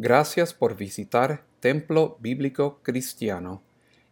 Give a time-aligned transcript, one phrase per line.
[0.00, 3.62] Gracias por visitar Templo Bíblico Cristiano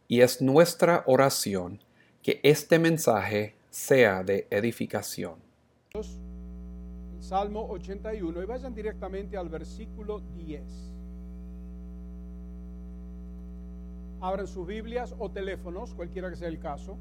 [0.09, 1.81] y es nuestra oración
[2.25, 5.37] que este mensaje sea de edificación.
[7.21, 10.61] Salmo 81 y vayan directamente al versículo 10.
[14.21, 16.99] Abran sus Biblias o teléfonos, cualquiera que sea el caso.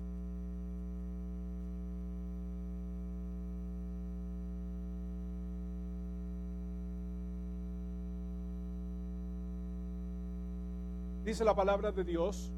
[11.25, 12.52] Dice la palabra de Dios.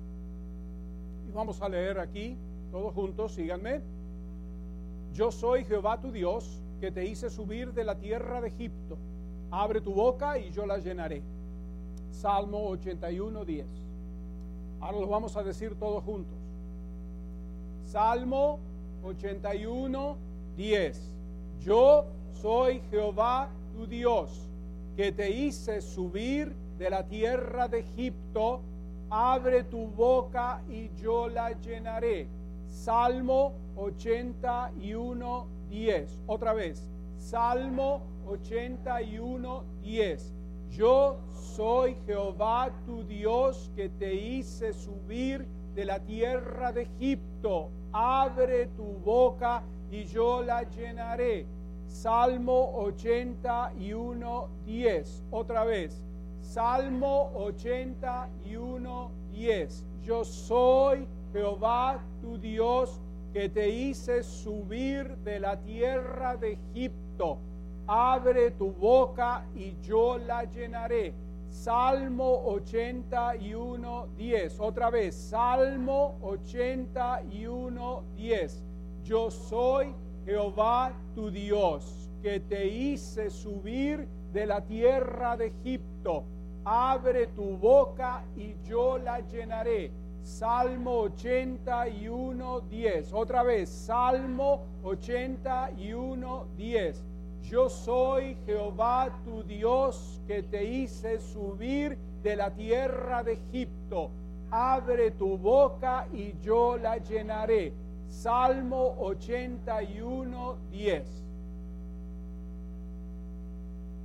[1.25, 2.35] Y vamos a leer aquí,
[2.69, 3.79] todos juntos, síganme.
[5.13, 8.97] Yo soy Jehová tu Dios, que te hice subir de la tierra de Egipto.
[9.51, 11.23] Abre tu boca y yo la llenaré.
[12.11, 13.65] Salmo 81, 10.
[14.81, 16.37] Ahora lo vamos a decir todos juntos.
[17.85, 18.59] Salmo
[19.05, 20.17] 81,
[20.57, 21.15] 10.
[21.61, 24.49] Yo soy Jehová tu Dios,
[24.97, 28.61] que te hice subir de la tierra de Egipto,
[29.09, 32.27] abre tu boca y yo la llenaré.
[32.67, 36.19] Salmo 81, 10.
[36.27, 40.33] Otra vez, Salmo 81, 10.
[40.69, 47.69] Yo soy Jehová tu Dios que te hice subir de la tierra de Egipto.
[47.93, 51.45] Abre tu boca y yo la llenaré.
[51.87, 55.23] Salmo 81, 10.
[55.31, 56.03] Otra vez.
[56.47, 59.85] Salmo 81, 10.
[60.01, 63.01] Yo soy Jehová tu Dios
[63.33, 67.37] que te hice subir de la tierra de Egipto.
[67.85, 71.13] Abre tu boca y yo la llenaré.
[71.49, 74.59] Salmo 81, 10.
[74.61, 78.63] Otra vez, Salmo 81, 10.
[79.03, 79.93] Yo soy
[80.25, 86.23] Jehová tu Dios, que te hice subir de la tierra de Egipto
[86.67, 89.89] abre tu boca y yo la llenaré.
[90.21, 93.13] Salmo 81, 10.
[93.13, 97.03] Otra vez, Salmo 81, 10.
[97.43, 104.11] Yo soy Jehová tu Dios que te hice subir de la tierra de Egipto.
[104.51, 107.71] Abre tu boca y yo la llenaré.
[108.09, 111.23] Salmo 81, 10.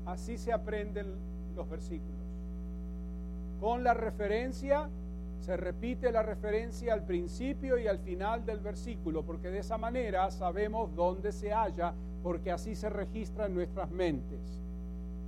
[0.07, 1.13] Así se aprenden
[1.57, 2.22] los versículos
[3.63, 4.91] con la referencia,
[5.39, 10.29] se repite la referencia al principio y al final del versículo, porque de esa manera
[10.33, 14.41] sabemos dónde se halla, porque así se registra en nuestras mentes.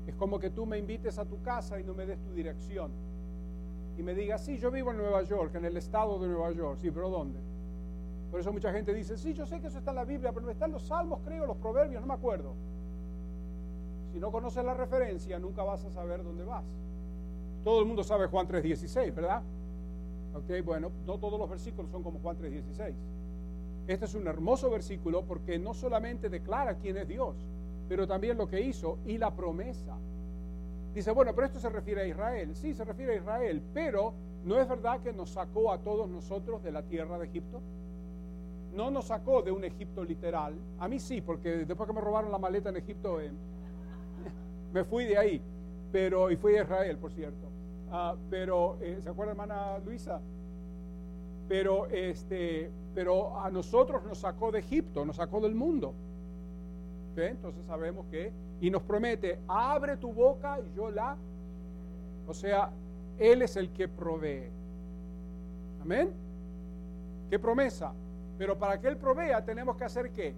[0.08, 2.90] Es como que tú me invites a tu casa y no me des tu dirección.
[3.96, 6.78] Y me digas, sí, yo vivo en Nueva York, en el estado de Nueva York.
[6.80, 7.38] Sí, pero ¿dónde?
[8.32, 10.44] Por eso mucha gente dice, sí, yo sé que eso está en la Biblia, pero
[10.44, 12.52] no están los salmos, creo, los proverbios, no me acuerdo.
[14.12, 16.64] Si no conoces la referencia, nunca vas a saber dónde vas.
[17.64, 19.42] Todo el mundo sabe Juan 3.16, ¿verdad?
[20.34, 22.92] Ok, bueno, no todos los versículos son como Juan 3.16.
[23.86, 27.36] Este es un hermoso versículo porque no solamente declara quién es Dios,
[27.88, 29.96] pero también lo que hizo y la promesa.
[30.94, 32.54] Dice, bueno, pero esto se refiere a Israel.
[32.54, 34.12] Sí, se refiere a Israel, pero
[34.44, 37.60] ¿no es verdad que nos sacó a todos nosotros de la tierra de Egipto?
[38.74, 40.54] No nos sacó de un Egipto literal.
[40.78, 43.30] A mí sí, porque después que me robaron la maleta en Egipto, eh,
[44.72, 45.42] me fui de ahí.
[45.92, 47.53] Pero, y fui a Israel, por cierto.
[47.90, 50.20] Ah, pero, eh, ¿se acuerda, hermana Luisa?
[51.48, 55.94] Pero, este, pero a nosotros nos sacó de Egipto, nos sacó del mundo.
[57.16, 61.16] Entonces sabemos que, y nos promete, abre tu boca y yo la.
[62.26, 62.70] O sea,
[63.18, 64.50] Él es el que provee.
[65.82, 66.12] Amén.
[67.30, 67.92] ¿Qué promesa?
[68.38, 70.34] Pero para que Él provea tenemos que hacer qué?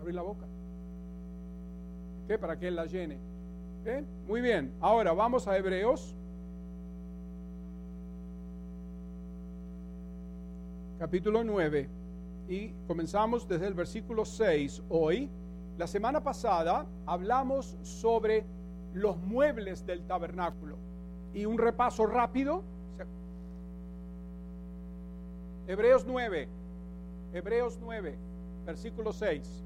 [0.00, 0.46] Abrir la boca.
[2.26, 2.38] ¿Qué?
[2.38, 3.18] Para que Él la llene.
[4.28, 6.14] Muy bien, ahora vamos a Hebreos.
[11.00, 11.88] Capítulo 9.
[12.48, 15.28] Y comenzamos desde el versículo 6 hoy.
[15.78, 18.44] La semana pasada hablamos sobre
[18.94, 20.76] los muebles del tabernáculo.
[21.34, 22.62] Y un repaso rápido.
[25.66, 26.48] Hebreos 9.
[27.32, 28.16] Hebreos 9,
[28.64, 29.64] versículo 6.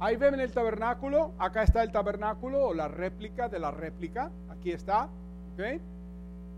[0.00, 4.70] Ahí ven el tabernáculo, acá está el tabernáculo o la réplica de la réplica, aquí
[4.70, 5.08] está,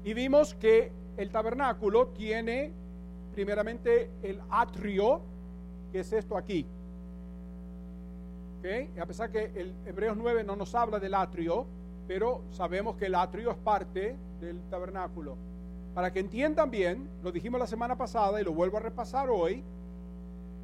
[0.04, 2.70] Y vimos que el tabernáculo tiene
[3.32, 5.22] primeramente el atrio,
[5.90, 6.66] que es esto aquí.
[9.00, 11.66] A pesar que el Hebreos 9 no nos habla del atrio,
[12.06, 15.36] pero sabemos que el atrio es parte del tabernáculo.
[15.94, 19.62] Para que entiendan bien, lo dijimos la semana pasada y lo vuelvo a repasar hoy,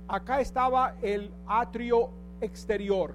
[0.09, 2.11] acá estaba el atrio
[2.41, 3.15] exterior.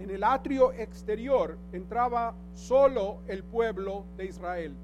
[0.00, 4.74] en el atrio exterior entraba solo el pueblo de Israel.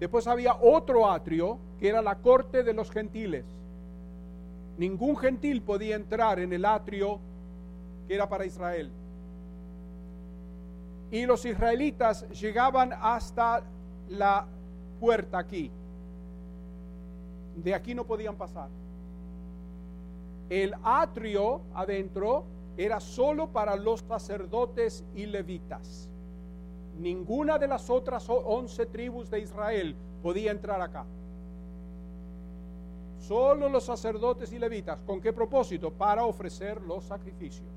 [0.00, 3.44] Después había otro atrio que era la corte de los gentiles.
[4.78, 7.20] Ningún gentil podía entrar en el atrio
[8.08, 8.90] que era para Israel.
[11.10, 13.62] Y los israelitas llegaban hasta
[14.08, 14.46] la
[15.00, 15.70] puerta aquí.
[17.56, 18.70] De aquí no podían pasar.
[20.50, 22.44] El atrio adentro
[22.76, 26.08] era solo para los sacerdotes y levitas.
[26.98, 31.06] Ninguna de las otras once tribus de Israel podía entrar acá.
[33.18, 35.00] Solo los sacerdotes y levitas.
[35.06, 35.92] ¿Con qué propósito?
[35.92, 37.68] Para ofrecer los sacrificios.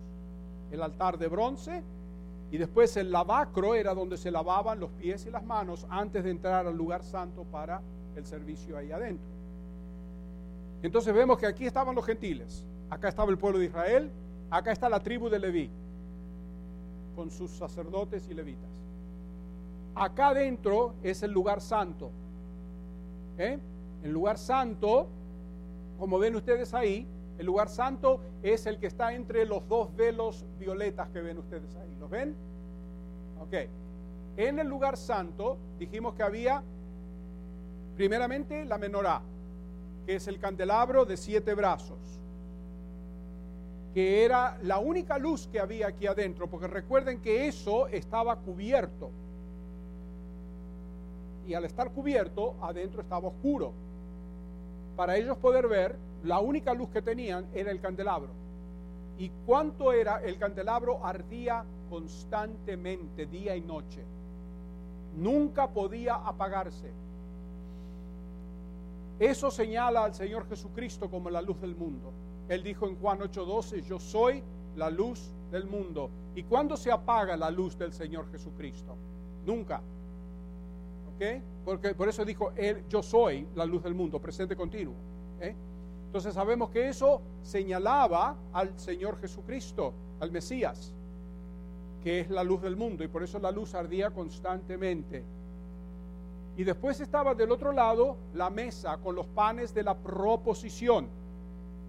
[0.72, 1.84] El altar de bronce
[2.50, 6.32] y después el lavacro era donde se lavaban los pies y las manos antes de
[6.32, 7.82] entrar al lugar santo para
[8.16, 9.33] el servicio ahí adentro.
[10.84, 14.12] Entonces vemos que aquí estaban los gentiles, acá estaba el pueblo de Israel,
[14.52, 15.70] acá está la tribu de Leví,
[17.16, 18.70] con sus sacerdotes y levitas.
[19.96, 22.12] Acá adentro es el lugar santo.
[23.38, 23.60] ¿eh?
[24.04, 25.08] El lugar santo,
[26.00, 27.08] como ven ustedes ahí,
[27.38, 31.76] el lugar santo es el que está entre los dos velos violetas que ven ustedes
[31.76, 31.96] ahí.
[32.00, 32.36] ¿Los ven?
[33.40, 33.70] Ok.
[34.36, 36.62] En el lugar santo dijimos que había
[37.96, 39.22] primeramente la menorá,
[40.06, 41.98] que es el candelabro de siete brazos,
[43.94, 49.12] que era la única luz que había aquí adentro, porque recuerden que eso estaba cubierto.
[51.48, 53.74] Y al estar cubierto, adentro estaba oscuro.
[54.96, 58.30] Para ellos poder ver, la única luz que tenían era el candelabro.
[59.18, 60.24] ¿Y cuánto era?
[60.24, 64.04] El candelabro ardía constantemente, día y noche.
[65.16, 66.92] Nunca podía apagarse.
[69.20, 72.12] Eso señala al Señor Jesucristo como la luz del mundo.
[72.50, 74.44] Él dijo en Juan 8:12, yo soy
[74.76, 76.10] la luz del mundo.
[76.36, 78.96] ¿Y cuándo se apaga la luz del Señor Jesucristo?
[79.46, 79.82] Nunca.
[81.16, 81.42] ¿Ok?
[81.64, 84.96] Porque por eso dijo él, yo soy la luz del mundo, presente continuo.
[85.40, 85.56] ¿eh?
[86.08, 90.94] Entonces sabemos que eso señalaba al Señor Jesucristo, al Mesías,
[92.04, 95.24] que es la luz del mundo, y por eso la luz ardía constantemente.
[96.56, 101.08] Y después estaba del otro lado la mesa con los panes de la proposición.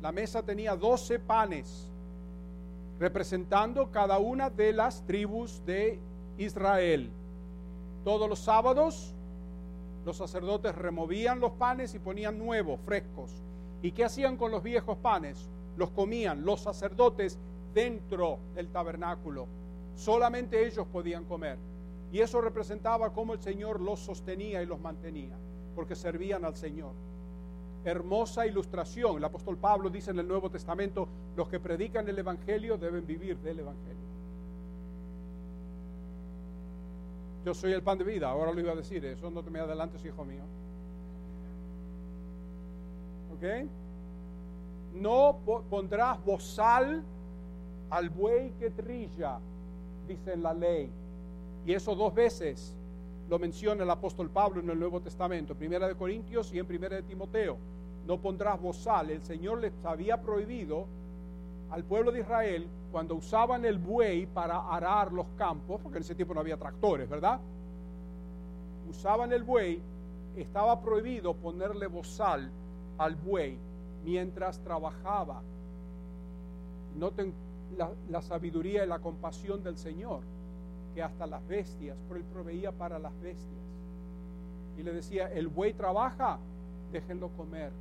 [0.00, 1.90] La mesa tenía doce panes,
[2.98, 5.98] representando cada una de las tribus de
[6.38, 7.10] Israel.
[8.04, 9.14] Todos los sábados
[10.04, 13.30] los sacerdotes removían los panes y ponían nuevos, frescos.
[13.82, 15.48] ¿Y qué hacían con los viejos panes?
[15.76, 17.38] Los comían los sacerdotes
[17.72, 19.46] dentro del tabernáculo.
[19.94, 21.58] Solamente ellos podían comer.
[22.14, 25.36] Y eso representaba cómo el Señor los sostenía y los mantenía,
[25.74, 26.92] porque servían al Señor.
[27.84, 29.16] Hermosa ilustración.
[29.16, 33.36] El apóstol Pablo dice en el Nuevo Testamento, los que predican el Evangelio deben vivir
[33.38, 34.04] del Evangelio.
[37.44, 39.58] Yo soy el pan de vida, ahora lo iba a decir, eso no te me
[39.58, 40.44] adelantes, hijo mío.
[43.34, 43.68] ¿Ok?
[44.94, 47.02] No pondrás bozal
[47.90, 49.40] al buey que trilla,
[50.06, 50.92] dice la ley.
[51.66, 52.74] Y eso dos veces
[53.28, 56.96] lo menciona el apóstol Pablo en el Nuevo Testamento, primera de Corintios y en primera
[56.96, 57.56] de Timoteo.
[58.06, 59.10] No pondrás bozal.
[59.10, 60.86] El Señor les había prohibido
[61.70, 66.14] al pueblo de Israel cuando usaban el buey para arar los campos, porque en ese
[66.14, 67.40] tiempo no había tractores, ¿verdad?
[68.90, 69.80] Usaban el buey,
[70.36, 72.50] estaba prohibido ponerle bozal
[72.98, 73.56] al buey
[74.04, 75.42] mientras trabajaba.
[76.96, 77.32] Noten
[77.76, 80.20] la, la, sabiduría y la compasión del Señor,
[80.94, 83.62] que hasta las bestias, por él proveía para las bestias.
[84.78, 86.38] Y le decía, el buey trabaja,
[86.92, 87.72] déjenlo comer,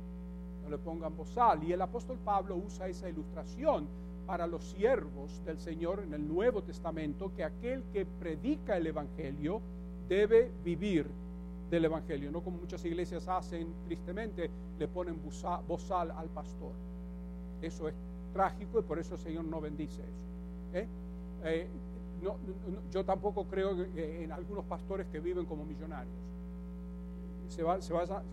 [0.62, 1.62] no le pongan bozal.
[1.64, 3.86] Y el apóstol Pablo usa esa ilustración
[4.26, 9.60] para los siervos del Señor en el Nuevo Testamento, que aquel que predica el Evangelio
[10.08, 11.06] debe vivir
[11.70, 15.20] del Evangelio, no como muchas iglesias hacen tristemente, le ponen
[15.66, 16.72] bozal al pastor.
[17.62, 17.94] Eso es
[18.32, 20.24] trágico y por eso el Señor no bendice eso.
[20.74, 20.86] ¿eh?
[21.44, 21.68] Eh,
[22.90, 26.14] yo tampoco creo en algunos pastores que viven como millonarios.
[27.48, 27.62] Se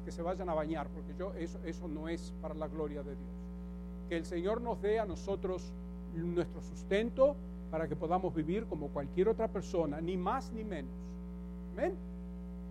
[0.06, 3.12] que se vayan a bañar, porque yo, eso, eso no es para la gloria de
[3.12, 3.30] Dios.
[4.10, 5.72] Que el Señor nos dé a nosotros
[6.16, 7.36] nuestro sustento
[7.70, 10.92] para que podamos vivir como cualquier otra persona, ni más ni menos.
[11.74, 11.94] Amén.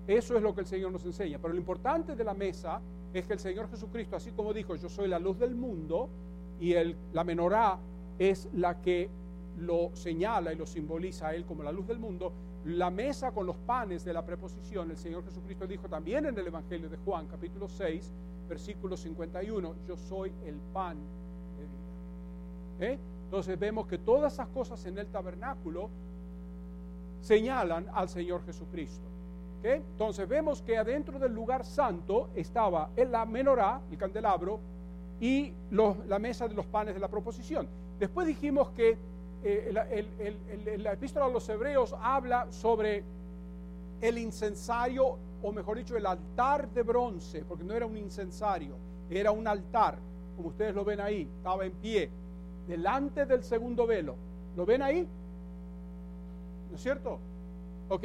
[0.06, 1.38] Eso es lo que el Señor nos enseña.
[1.38, 2.80] Pero lo importante de la mesa
[3.12, 6.08] es que el Señor Jesucristo, así como dijo, yo soy la luz del mundo,
[6.60, 7.78] y el, la menorá
[8.18, 9.08] es la que
[9.60, 12.32] lo señala y lo simboliza a Él como la luz del mundo,
[12.64, 16.46] la mesa con los panes de la preposición, el Señor Jesucristo dijo también en el
[16.46, 18.12] Evangelio de Juan, capítulo 6,
[18.48, 20.96] versículo 51, yo soy el pan
[21.56, 22.92] de vida.
[22.92, 22.98] ¿Eh?
[23.24, 25.88] Entonces vemos que todas esas cosas en el tabernáculo
[27.20, 29.06] señalan al Señor Jesucristo.
[29.62, 34.58] Entonces vemos que adentro del lugar santo estaba la menorá, el candelabro,
[35.20, 37.68] y la mesa de los panes de la proposición.
[37.98, 38.96] Después dijimos que
[39.42, 43.04] eh, la epístola a los hebreos habla sobre
[44.00, 48.74] el incensario, o mejor dicho, el altar de bronce, porque no era un incensario,
[49.10, 49.98] era un altar,
[50.36, 52.10] como ustedes lo ven ahí, estaba en pie,
[52.66, 54.14] delante del segundo velo.
[54.56, 55.06] ¿Lo ven ahí?
[56.70, 57.18] ¿No es cierto?
[57.88, 58.04] Ok,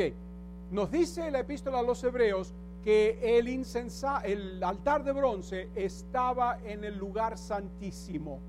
[0.71, 3.47] nos dice la epístola a los hebreos que el,
[4.23, 8.39] el altar de bronce estaba en el lugar santísimo.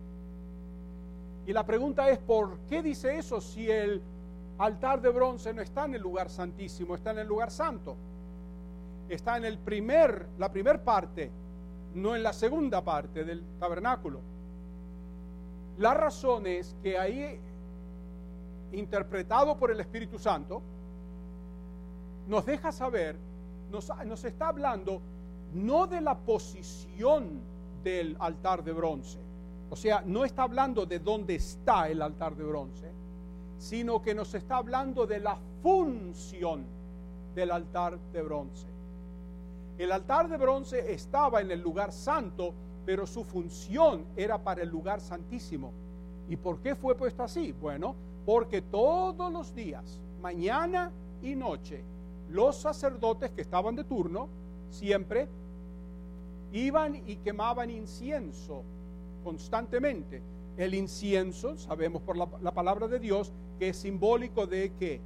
[1.47, 4.03] Y la pregunta es, ¿por qué dice eso si el
[4.59, 7.97] altar de bronce no está en el lugar santísimo, está en el lugar santo?
[9.09, 11.31] Está en el primer, la primera parte,
[11.95, 14.21] no en la segunda parte del tabernáculo.
[15.79, 17.39] La razón es que ahí,
[18.73, 20.61] interpretado por el Espíritu Santo,
[22.27, 23.15] nos deja saber,
[23.71, 25.01] nos, nos está hablando
[25.55, 27.41] no de la posición
[27.85, 29.19] del altar de bronce,
[29.69, 32.91] o sea, no está hablando de dónde está el altar de bronce,
[33.59, 36.65] sino que nos está hablando de la función
[37.35, 38.67] del altar de bronce.
[39.79, 42.55] El altar de bronce estaba en el lugar santo,
[42.85, 45.73] pero su función era para el lugar santísimo.
[46.29, 47.53] ¿Y por qué fue puesto así?
[47.53, 47.95] Bueno,
[48.25, 50.93] porque todos los días, mañana
[51.23, 51.83] y noche,
[52.31, 54.29] los sacerdotes que estaban de turno
[54.71, 55.29] siempre
[56.53, 58.63] iban y quemaban incienso
[59.27, 60.23] constantemente.
[60.57, 65.01] El incienso, sabemos por la, palabra de Dios, que es simbólico de que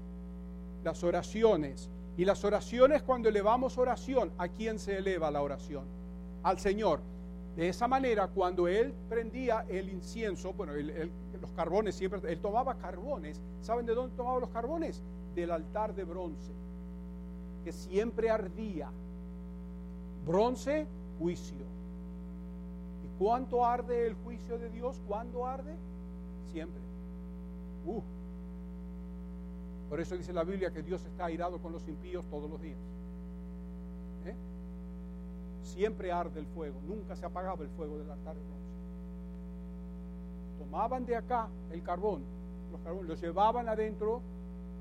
[0.84, 1.88] las oraciones.
[2.18, 5.86] Y las oraciones, cuando elevamos oración, ¿a quién se eleva la oración?
[6.42, 7.00] Al Señor.
[7.56, 13.40] De esa manera, cuando él prendía el incienso, bueno, los carbones siempre, él tomaba carbones.
[13.62, 15.02] ¿Saben de dónde tomaba los carbones?
[15.34, 16.52] Del altar de bronce
[17.64, 18.90] que siempre ardía.
[20.26, 20.86] Bronce,
[21.18, 21.69] juicio.
[23.20, 24.98] ¿Y cuánto arde el juicio de Dios?
[25.06, 25.74] ¿Cuándo arde?
[26.52, 26.80] Siempre.
[27.84, 28.00] Uh.
[29.90, 32.78] Por eso dice la Biblia que Dios está airado con los impíos todos los días.
[34.24, 34.34] ¿Eh?
[35.62, 38.70] Siempre arde el fuego, nunca se apagaba el fuego del altar de bronce.
[40.58, 42.22] Tomaban de acá el carbón,
[42.72, 44.22] los carbones, los llevaban adentro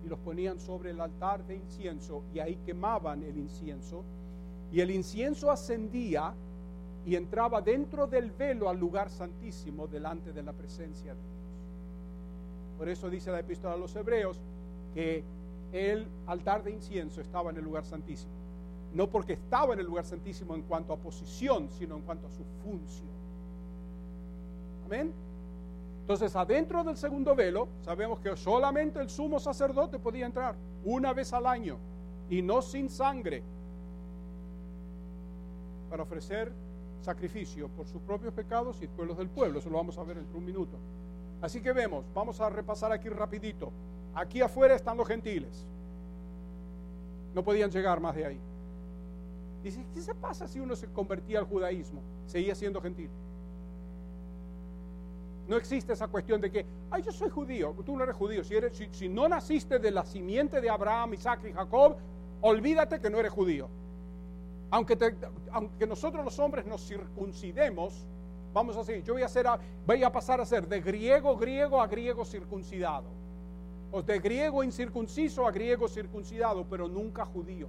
[0.06, 4.04] y los ponían sobre el altar de incienso y ahí quemaban el incienso
[4.72, 6.34] y el incienso ascendía
[7.06, 11.40] y entraba dentro del velo al lugar santísimo delante de la presencia de Dios.
[12.78, 14.40] Por eso dice la epístola a los hebreos
[14.94, 15.24] que
[15.72, 18.32] el altar de incienso estaba en el lugar santísimo.
[18.94, 22.32] No porque estaba en el lugar santísimo en cuanto a posición, sino en cuanto a
[22.32, 23.10] su función.
[24.86, 25.14] Amén.
[26.02, 31.34] Entonces, adentro del segundo velo, sabemos que solamente el sumo sacerdote podía entrar una vez
[31.34, 31.78] al año
[32.30, 33.44] y no sin sangre
[35.90, 36.52] para ofrecer
[37.02, 39.60] sacrificio por sus propios pecados y pueblos del pueblo.
[39.60, 40.78] Eso lo vamos a ver en un minuto.
[41.42, 43.72] Así que vemos, vamos a repasar aquí rapidito.
[44.14, 45.66] Aquí afuera están los gentiles.
[47.34, 48.40] No podían llegar más de ahí.
[49.64, 52.02] Dice, ¿qué se pasa si uno se convertía al judaísmo?
[52.26, 53.10] Seguía siendo gentil.
[55.48, 58.44] No existe esa cuestión de que, ay, yo soy judío, tú no eres judío.
[58.44, 58.56] Si,
[58.92, 61.98] si, no naciste de la simiente de Abraham, Isaac y Jacob,
[62.42, 63.68] olvídate que no eres judío.
[64.72, 68.06] Aunque, nosotros los hombres nos circuncidemos,
[68.54, 69.48] vamos a decir, yo voy a, ser,
[69.86, 73.08] voy a pasar a ser de griego griego a griego circuncidado.
[73.92, 77.68] O de griego incircunciso a griego circuncidado, pero nunca judío.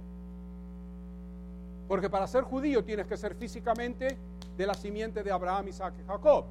[1.87, 4.17] Porque para ser judío tienes que ser físicamente
[4.55, 6.45] de la simiente de Abraham, Isaac y Jacob.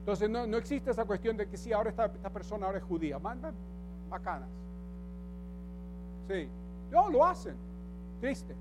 [0.00, 3.18] Entonces no, existe esa cuestión de que sí, ahora esta, persona ahora es judía.
[3.18, 4.48] Bacanas.
[6.28, 6.48] Sí.
[6.90, 7.54] No, lo hacen.
[8.20, 8.54] Triste.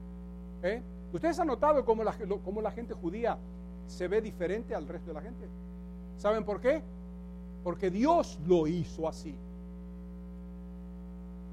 [0.63, 0.81] ¿Eh?
[1.13, 3.37] ¿Ustedes han notado cómo la, gente judía
[3.87, 5.47] se ve diferente al resto de la gente?
[6.17, 6.81] ¿Saben por qué?
[7.63, 9.35] Porque Dios lo hizo así.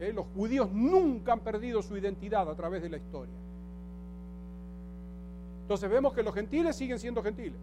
[0.01, 0.13] ¿Eh?
[0.13, 3.35] Los judíos nunca han perdido su identidad a través de la historia.
[5.63, 7.59] Entonces vemos que los gentiles siguen siendo gentiles.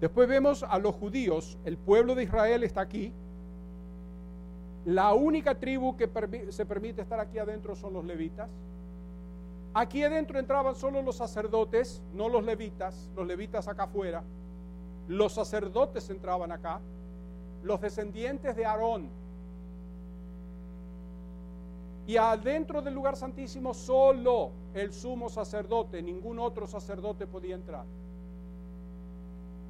[0.00, 3.12] Después vemos a los judíos, el pueblo de Israel está aquí.
[4.86, 6.08] La única tribu que
[6.50, 8.48] se permite estar aquí adentro son los levitas.
[9.72, 14.24] Aquí adentro entraban solo los sacerdotes, no los levitas, los levitas acá afuera.
[15.06, 16.80] Los sacerdotes entraban acá,
[17.62, 19.08] los descendientes de Aarón.
[22.06, 27.84] Y adentro del lugar santísimo solo el sumo sacerdote, ningún otro sacerdote podía entrar.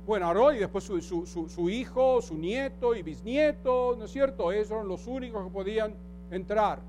[0.06, 4.50] bueno, Aarón y después su, hijo, su nieto y bisnieto, ¿no es cierto?
[4.50, 5.94] Esos eran los únicos que podían
[6.30, 6.80] entrar.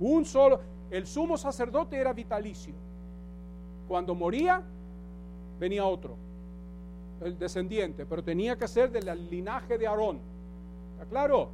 [0.00, 0.60] Un solo,
[0.90, 2.74] el sumo sacerdote era vitalicio.
[3.86, 4.62] Cuando moría,
[5.58, 6.16] venía otro,
[7.22, 10.20] el descendiente, pero tenía que ser del linaje de Aarón.
[10.92, 11.50] ¿Está claro?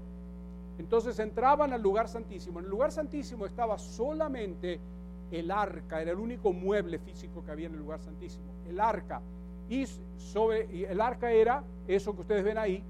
[0.79, 2.59] Entonces entraban al lugar santísimo.
[2.59, 4.81] En el lugar santísimo estaba solamente
[5.31, 8.45] el arca, era el único mueble físico que había en el lugar santísimo.
[8.69, 9.21] El arca.
[9.69, 9.87] Y
[10.19, 12.83] sobre el arca era eso que ustedes ven ahí.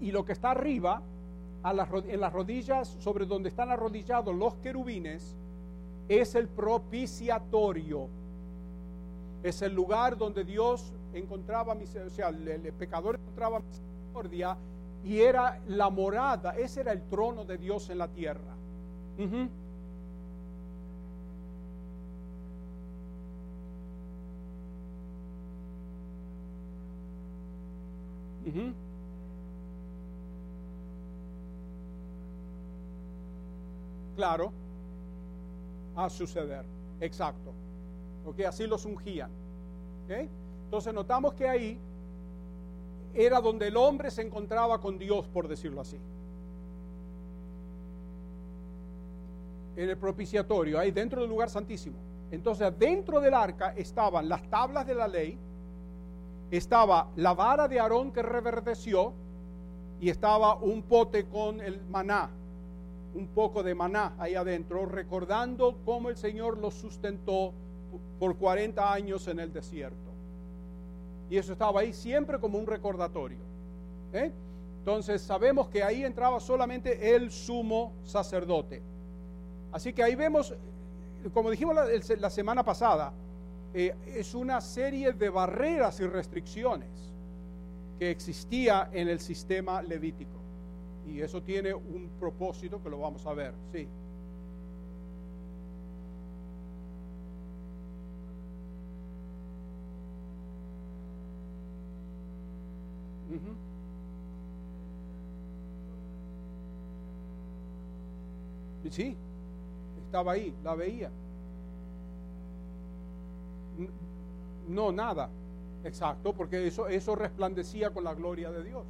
[0.00, 1.02] Y lo que está arriba,
[1.64, 5.36] en las rodillas, sobre donde están arrodillados los querubines,
[6.08, 8.08] es el propiciatorio.
[9.42, 14.56] Es el lugar donde Dios encontraba o sea, el, pecador encontraba misericordia
[15.04, 18.54] y era la morada, ese era el trono de Dios en la tierra.
[34.20, 34.52] Claro,
[35.96, 36.62] a suceder,
[37.00, 37.54] exacto.
[38.26, 39.30] Ok, así los ungían.
[40.66, 41.78] Entonces notamos que ahí
[43.14, 45.96] era donde el hombre se encontraba con Dios, por decirlo así.
[49.76, 51.96] En el propiciatorio, ahí dentro del lugar santísimo.
[52.30, 55.38] Entonces, dentro del arca estaban las tablas de la ley,
[56.50, 59.14] estaba la vara de Aarón que reverdeció
[59.98, 62.28] y estaba un pote con el maná,
[63.14, 67.52] un poco de maná ahí adentro, recordando cómo el Señor los sustentó
[68.18, 70.10] por 40 años en el desierto.
[71.28, 73.38] Y eso estaba ahí siempre como un recordatorio.
[74.12, 74.32] ¿eh?
[74.78, 78.82] Entonces sabemos que ahí entraba solamente el sumo sacerdote.
[79.72, 80.54] Así que ahí vemos,
[81.32, 81.76] como dijimos
[82.18, 83.12] la semana pasada,
[83.72, 86.88] eh, es una serie de barreras y restricciones
[87.98, 90.39] que existía en el sistema levítico.
[91.10, 93.86] Y eso tiene un propósito que lo vamos a ver, sí.
[108.90, 109.16] Sí,
[110.06, 111.12] estaba ahí, la veía.
[114.66, 115.30] No, nada.
[115.82, 118.86] Exacto, porque eso, eso resplandecía con la gloria de Dios.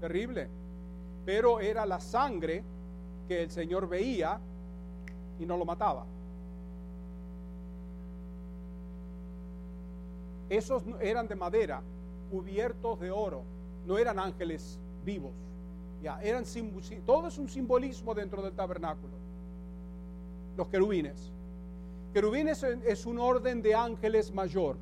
[0.00, 0.50] Terrible.
[1.24, 2.62] Pero era la sangre
[3.28, 4.40] que el Señor veía
[5.38, 6.04] y no lo mataba.
[10.48, 11.80] Esos eran de madera,
[12.30, 13.42] cubiertos de oro.
[13.86, 15.32] No eran ángeles vivos.
[16.02, 16.44] Ya, eran
[17.06, 19.12] todo es un simbolismo dentro del tabernáculo.
[20.56, 21.30] Los querubines.
[22.12, 24.76] Querubines es un orden de ángeles mayor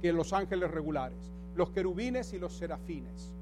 [0.00, 1.32] que los ángeles regulares.
[1.56, 3.32] Los querubines y los serafines.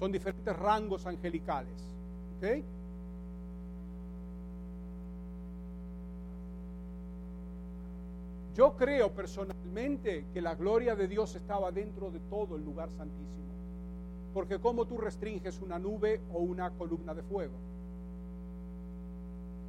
[0.00, 1.74] Son diferentes rangos angelicales.
[8.56, 13.44] Yo creo personalmente que la gloria de Dios estaba dentro de todo el lugar santísimo.
[14.32, 17.54] Porque ¿cómo tú restringes una nube o una columna de fuego?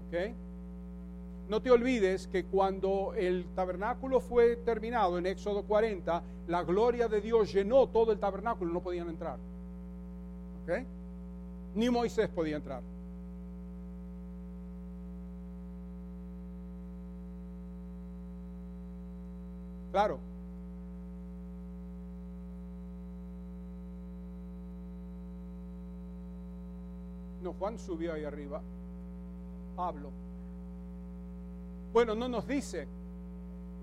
[0.08, 0.34] ¿Ok?
[1.50, 7.20] No te olvides que cuando el tabernáculo fue terminado en Éxodo 40, la gloria de
[7.20, 9.38] Dios llenó todo el tabernáculo, no podían entrar.
[10.64, 10.86] ¿Ok?
[11.76, 12.82] Ni Moisés podía entrar.
[19.92, 20.20] Claro.
[27.42, 28.62] No, Juan subió ahí arriba.
[29.76, 30.12] Pablo.
[31.92, 32.88] Bueno, no nos dice,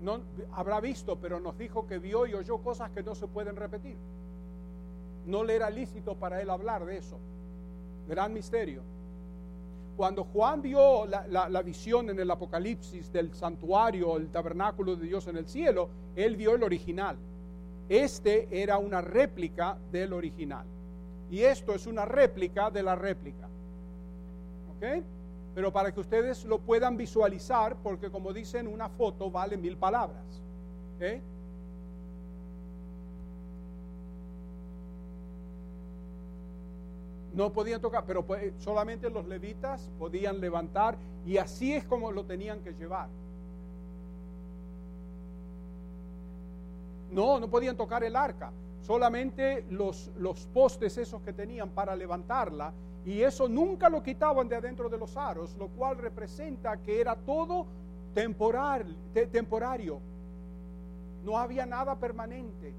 [0.01, 0.21] no
[0.53, 3.97] habrá visto, pero nos dijo que vio y oyó cosas que no se pueden repetir.
[5.25, 7.17] No le era lícito para él hablar de eso.
[8.07, 8.81] Gran misterio.
[9.97, 15.37] Cuando Juan vio la, visión en el Apocalipsis del santuario, el tabernáculo de Dios en
[15.37, 17.17] el cielo, él vio el original.
[17.89, 20.65] Este era una réplica del original.
[21.29, 23.47] Y esto es una réplica de la réplica.
[24.75, 25.03] ¿Ok?
[25.59, 30.41] pero para que ustedes lo puedan visualizar, porque como dicen, una foto vale mil palabras.
[37.33, 42.25] No podían tocar, pero pues, solamente los levitas podían levantar y así es como lo
[42.25, 43.07] tenían que llevar.
[47.11, 52.71] No, no podían tocar el arca, solamente los, los postes esos que tenían para levantarla
[53.05, 57.15] y eso nunca lo quitaban de adentro de los aros, lo cual representa que era
[57.15, 57.65] todo
[58.13, 58.95] temporal,
[59.31, 59.99] temporario.
[61.23, 62.73] No había nada permanente.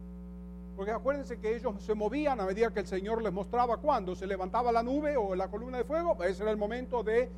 [0.81, 4.27] Porque acuérdense que ellos se movían a medida que el Señor les mostraba cuando se
[4.27, 7.29] levantaba la nube o la columna de fuego, ese era el momento de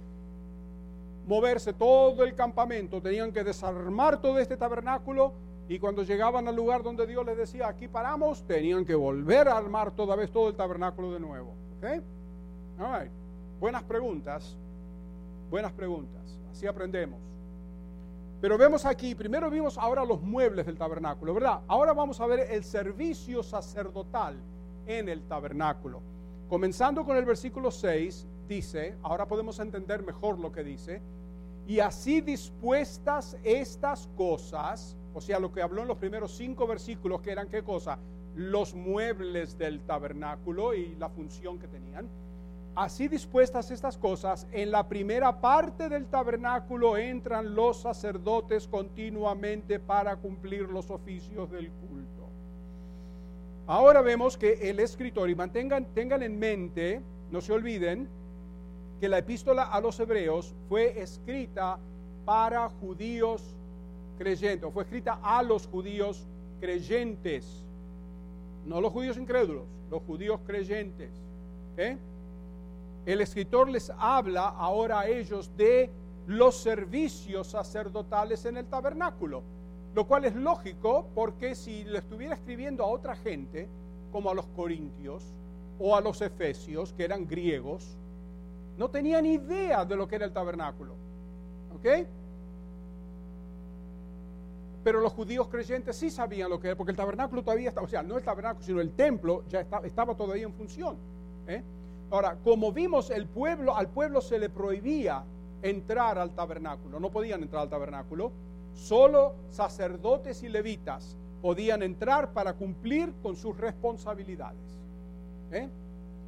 [1.27, 5.33] moverse todo el campamento, tenían que desarmar todo este tabernáculo
[5.69, 9.57] y cuando llegaban al lugar donde Dios les decía, aquí paramos, tenían que volver a
[9.57, 11.53] armar toda vez todo el tabernáculo de nuevo.
[13.59, 14.57] Buenas preguntas,
[15.51, 17.32] buenas preguntas, así aprendemos.
[18.43, 21.61] Pero vemos aquí, primero vimos ahora los muebles del tabernáculo, ¿verdad?
[21.69, 24.37] Ahora vamos a ver el servicio sacerdotal
[24.85, 26.03] en el tabernáculo.
[26.49, 31.01] Comenzando con el versículo 6, dice, ahora podemos entender mejor lo que dice,
[31.69, 37.21] y así dispuestas estas cosas, o sea, lo que habló en los primeros cinco versículos,
[37.21, 38.01] que eran qué cosa?
[38.35, 42.09] Los muebles del tabernáculo y la función que tenían
[42.75, 50.17] Así dispuestas estas cosas, en la primera parte del tabernáculo entran los sacerdotes continuamente para
[50.17, 52.31] cumplir los oficios del culto.
[53.67, 58.09] Ahora vemos que el escritor, y mantengan tengan en mente, no se olviden,
[59.01, 61.79] que la epístola a los hebreos fue escrita
[62.25, 63.55] para judíos
[64.17, 66.27] creyentes, fue escrita a los judíos
[66.59, 67.67] creyentes,
[68.65, 71.11] no los judíos incrédulos, los judíos creyentes.
[71.75, 71.99] ¿okay?
[73.07, 75.91] El escritor les habla ahora a ellos de
[76.27, 79.43] los servicios sacerdotales en el tabernáculo,
[79.95, 83.69] lo cual es lógico porque si le estuviera escribiendo a otra gente,
[84.13, 85.25] como a los corintios
[85.79, 87.97] o a los efesios, que eran griegos,
[88.79, 90.95] no tenían idea de lo que era el tabernáculo.
[91.75, 92.07] ¿Ok?
[94.85, 97.91] Pero los judíos creyentes sí sabían lo que era, porque el tabernáculo todavía estaba, o
[97.91, 100.97] sea, no el tabernáculo, sino el templo ya estaba, estaba todavía en función.
[101.47, 101.63] ¿eh?
[102.13, 105.25] Ahora, como vimos, el pueblo, al pueblo se le prohibía
[105.63, 108.31] entrar al tabernáculo, no podían entrar al tabernáculo,
[108.75, 114.79] solo sacerdotes y levitas podían entrar para cumplir con sus responsabilidades.
[115.53, 115.71] ¿eh?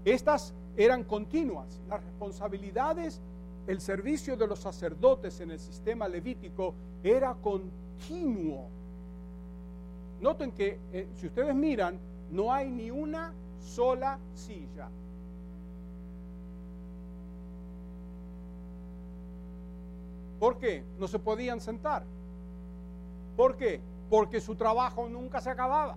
[0.06, 3.20] Estas eran continuas, las responsabilidades,
[3.66, 8.68] el servicio de los sacerdotes en el sistema levítico era continuo.
[10.22, 11.98] Noten que eh, si ustedes miran,
[12.30, 14.88] no hay ni una sola silla
[20.38, 20.84] ¿Por qué?
[20.98, 22.04] No se podían sentar.
[23.36, 23.80] ¿Por qué?
[24.10, 25.96] Porque su trabajo nunca se acababa.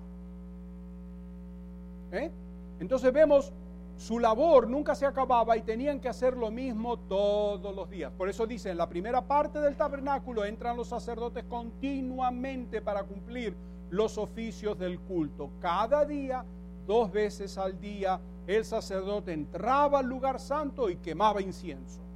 [2.12, 2.32] ¿Eh?
[2.80, 3.52] Entonces vemos,
[3.98, 8.12] su labor nunca se acababa y tenían que hacer lo mismo todos los días.
[8.12, 13.56] Por eso dice, en la primera parte del tabernáculo entran los sacerdotes continuamente para cumplir
[13.90, 15.50] los oficios del culto.
[15.60, 16.46] Cada día,
[16.86, 22.07] dos veces al día, el sacerdote entraba al lugar santo y quemaba incienso.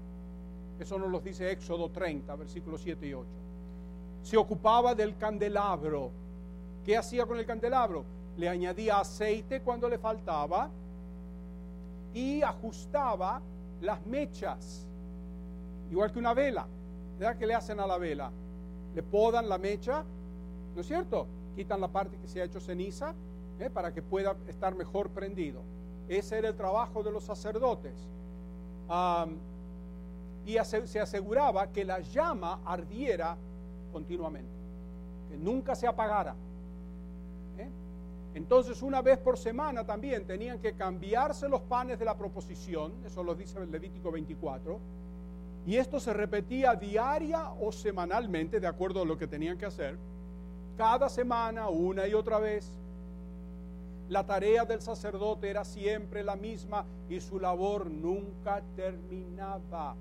[0.82, 3.30] Eso nos lo dice Éxodo 30, versículos 7 y 8.
[4.24, 6.10] Se ocupaba del candelabro.
[6.84, 8.04] ¿Qué hacía con el candelabro?
[8.36, 10.72] Le añadía aceite cuando le faltaba
[12.16, 13.44] y ajustaba
[13.80, 14.88] las mechas,
[15.92, 16.66] igual que una vela.
[17.20, 18.32] ¿Verdad que le hacen a la vela?
[18.96, 20.04] Le podan la mecha,
[20.74, 21.28] ¿no es cierto?
[21.56, 23.14] Quitan la parte que se ha hecho ceniza
[23.60, 23.70] ¿eh?
[23.70, 25.62] para que pueda estar mejor prendido.
[26.10, 27.94] Ese era el trabajo de los sacerdotes
[30.46, 33.38] y se aseguraba que la llama ardiera
[33.92, 34.52] continuamente,
[35.30, 36.36] que nunca se apagara.
[37.58, 37.70] ¿eh?
[38.34, 43.24] Entonces una vez por semana también tenían que cambiarse los panes de la proposición, eso
[43.24, 44.80] lo dice el Levítico 24,
[45.68, 49.98] y esto se repetía diaria o semanalmente, de acuerdo a lo que tenían que hacer,
[50.78, 52.72] cada semana, una y otra vez.
[54.10, 59.96] La tarea del sacerdote era siempre la misma y su labor nunca terminaba.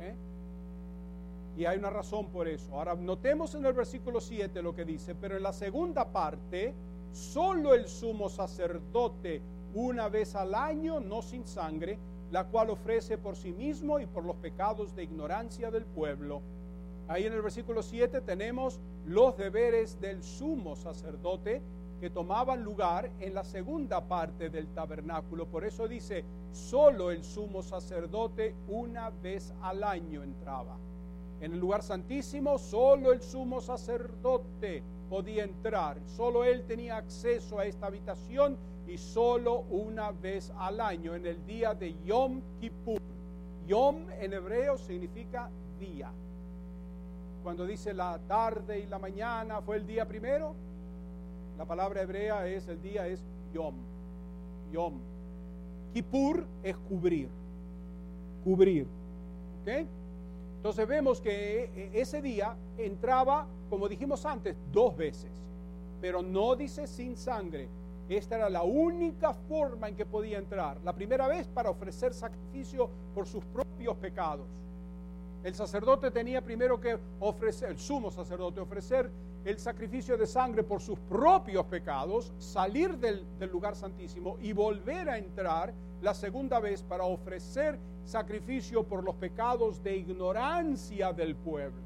[0.00, 0.14] ¿Eh?
[1.56, 2.74] Y hay una razón por eso.
[2.74, 6.74] Ahora, notemos en el versículo 7 lo que dice, pero en la segunda parte,
[7.12, 9.40] solo el sumo sacerdote
[9.74, 11.98] una vez al año, no sin sangre,
[12.30, 16.42] la cual ofrece por sí mismo y por los pecados de ignorancia del pueblo.
[17.06, 21.62] Ahí en el versículo 7 tenemos los deberes del sumo sacerdote
[22.00, 25.46] que tomaban lugar en la segunda parte del tabernáculo.
[25.46, 30.76] Por eso dice, solo el sumo sacerdote una vez al año entraba.
[31.40, 35.98] En el lugar santísimo, solo el sumo sacerdote podía entrar.
[36.06, 41.44] Solo él tenía acceso a esta habitación y solo una vez al año, en el
[41.46, 43.00] día de Yom Kippur.
[43.66, 46.10] Yom en hebreo significa día.
[47.42, 50.54] Cuando dice la tarde y la mañana fue el día primero,
[51.58, 53.74] la palabra hebrea es, el día es Yom.
[54.72, 54.94] Yom.
[55.92, 57.28] Kippur es cubrir.
[58.42, 58.86] Cubrir.
[59.62, 59.86] ¿Ok?
[60.64, 65.30] Entonces vemos que e, ese día entraba como dijimos antes, dos veces,
[66.00, 67.68] pero no dice sin sangre.
[68.08, 70.78] Esta era la única forma en que podía entrar.
[70.84, 74.46] La primera vez para ofrecer sacrificio por sus propios pecados.
[75.42, 79.10] El sacerdote tenía primero que ofrecer, el sumo sacerdote, ofrecer
[79.44, 85.10] el sacrificio de sangre por sus propios pecados, salir del, del, lugar santísimo y volver
[85.10, 91.82] a entrar la segunda vez para ofrecer sacrificio por los pecados de ignorancia del pueblo.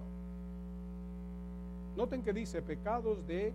[1.97, 3.53] Noten que dice pecados de...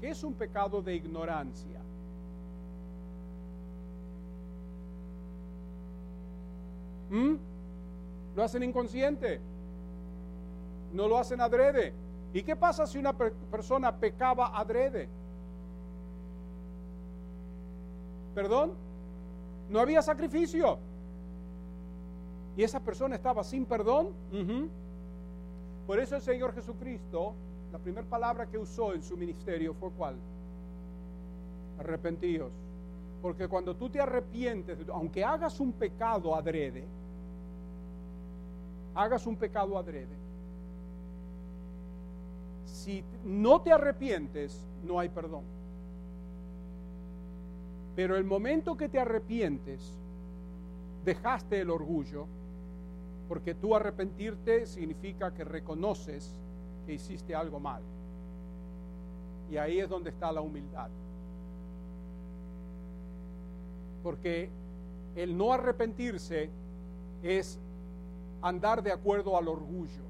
[0.00, 1.80] ¿Qué es un pecado de ignorancia?
[7.10, 7.34] ¿Mm?
[8.34, 9.40] ¿Lo hacen inconsciente?
[10.92, 11.92] ¿No lo hacen adrede?
[12.34, 15.08] ¿Y qué pasa si una persona pecaba adrede?
[18.34, 18.72] ¿Perdón?
[19.70, 20.78] No había sacrificio.
[22.56, 24.08] Y esa persona estaba sin perdón.
[25.86, 27.34] Por eso el Señor Jesucristo,
[27.70, 30.16] la primera palabra que usó en su ministerio fue cuál?
[31.78, 32.50] Arrepentíos.
[33.20, 36.84] Porque cuando tú te arrepientes, aunque hagas un pecado adrede,
[38.94, 40.16] hagas un pecado adrede,
[42.64, 45.44] si no te arrepientes, no hay perdón.
[47.94, 49.98] Pero el momento que te arrepientes,
[51.04, 52.26] dejaste el orgullo,
[53.28, 56.38] porque tú arrepentirte significa que reconoces
[56.86, 57.82] que hiciste algo mal.
[59.50, 60.88] Y ahí es donde está la humildad.
[64.02, 64.48] Porque
[65.16, 66.50] el no arrepentirse
[67.22, 67.58] es
[68.42, 70.04] andar de acuerdo al orgullo.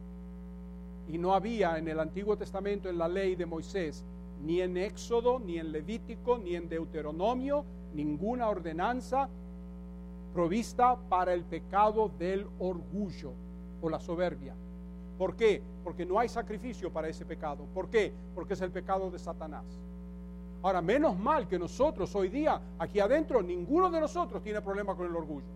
[1.08, 4.04] Y no había en el Antiguo Testamento, en la ley de Moisés,
[4.42, 9.28] ni en Éxodo, ni en Levítico, ni en Deuteronomio, ninguna ordenanza
[10.36, 13.32] provista para el pecado del orgullo
[13.80, 14.54] o la soberbia.
[15.16, 15.62] ¿Por qué?
[15.82, 17.64] Porque no hay sacrificio para ese pecado.
[17.72, 18.12] ¿Por qué?
[18.34, 19.64] Porque es el pecado de Satanás.
[20.62, 25.06] Ahora, menos mal que nosotros hoy día, aquí adentro, ninguno de nosotros tiene problema con
[25.06, 25.46] el orgullo.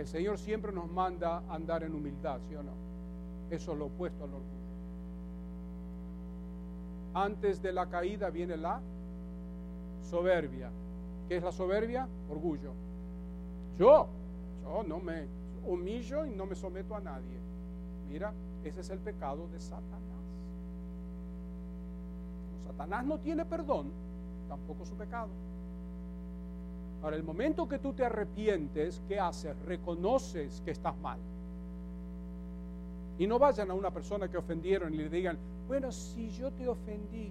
[0.00, 2.72] El Señor siempre nos manda andar en humildad, ¿sí o no?
[3.50, 4.50] Eso es lo opuesto al orgullo.
[7.12, 8.80] Antes de la caída viene la
[10.00, 10.70] soberbia.
[11.28, 12.08] ¿Qué es la soberbia?
[12.30, 12.72] Orgullo.
[13.78, 14.08] Yo,
[14.62, 15.26] yo no me
[15.66, 17.38] humillo y no me someto a nadie.
[18.08, 18.32] Mira,
[18.64, 20.24] ese es el pecado de Satanás.
[22.64, 23.92] Satanás no tiene perdón,
[24.48, 25.28] tampoco su pecado.
[27.02, 29.56] Ahora, el momento que tú te arrepientes, ¿qué haces?
[29.64, 31.18] Reconoces que estás mal.
[33.18, 36.68] Y no vayan a una persona que ofendieron y le digan, bueno, si yo te
[36.68, 37.30] ofendí,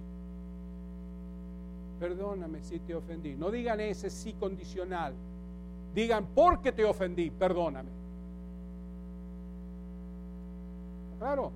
[2.00, 3.34] perdóname si te ofendí.
[3.34, 5.14] No digan ese sí condicional.
[5.94, 7.90] Digan, porque te ofendí, perdóname.
[11.18, 11.52] Claro.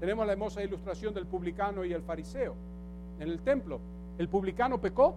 [0.00, 2.54] Tenemos la hermosa ilustración del publicano y el fariseo
[3.18, 3.80] en el templo.
[4.18, 5.14] ¿El publicano pecó?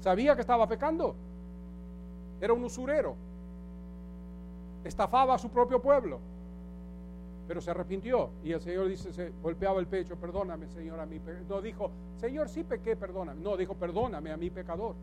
[0.00, 1.16] ¿Sabía que estaba pecando?
[2.40, 3.16] Era un usurero.
[4.84, 6.20] Estafaba a su propio pueblo.
[7.48, 8.30] Pero se arrepintió.
[8.44, 11.20] Y el Señor dice, se golpeaba el pecho, perdóname, Señor, a mí.
[11.48, 13.40] No dijo, Señor, sí pequé, perdóname.
[13.40, 14.94] No, dijo, perdóname a mi pecador.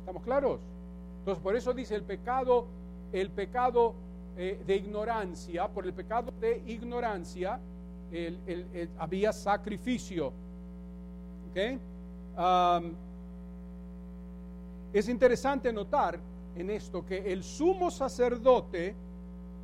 [0.00, 0.60] ¿Estamos claros?
[1.20, 2.66] Entonces, por eso dice el pecado,
[3.12, 3.94] el pecado
[4.36, 7.58] eh, de ignorancia, por el pecado de ignorancia,
[8.98, 10.32] había sacrificio.
[14.92, 16.18] es interesante notar
[16.56, 18.94] en esto que el sumo sacerdote,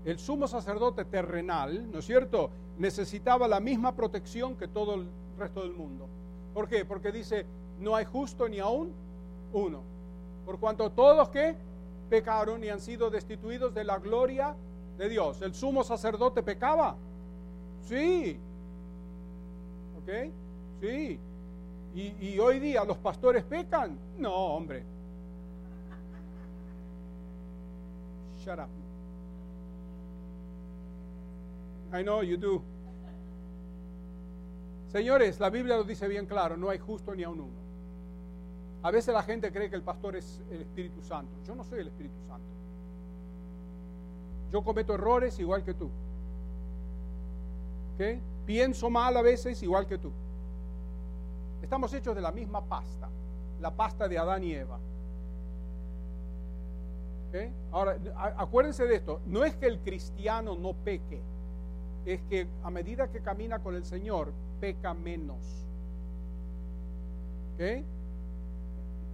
[0.05, 5.07] el sumo sacerdote terrenal, ¿no es cierto?, necesitaba la misma protección que todo el
[5.39, 6.09] resto del mundo.
[6.55, 6.85] ¿Por qué?
[6.85, 7.45] Porque dice,
[7.79, 8.93] no hay justo ni aún
[9.53, 9.83] uno.
[10.47, 11.55] Por cuanto todos que
[12.09, 14.57] pecaron y han sido destituidos de la gloria
[14.99, 15.43] de Dios.
[15.43, 16.97] ¿El sumo sacerdote pecaba?
[17.83, 18.39] Sí.
[19.99, 20.33] ¿Ok?
[20.81, 21.21] Sí.
[21.95, 23.99] ¿Y, hoy día los pastores pecan?
[24.17, 24.85] No, hombre.
[28.39, 28.69] Shut up.
[31.93, 32.63] I know you do.
[34.93, 37.61] Señores, la Biblia lo dice bien claro, no hay justo ni a un uno.
[38.83, 41.33] A veces la gente cree que el pastor es el Espíritu Santo.
[41.45, 42.47] Yo no soy el Espíritu Santo.
[44.51, 45.91] Yo cometo errores igual que tú.
[48.47, 50.11] Pienso mal a veces igual que tú.
[51.63, 53.09] Estamos hechos de la misma pasta,
[53.61, 54.79] la pasta de Adán y Eva.
[57.71, 57.97] Ahora,
[58.37, 61.21] acuérdense de esto, no es que el cristiano no peque,
[62.05, 65.39] es que a medida que camina con el Señor, peca menos.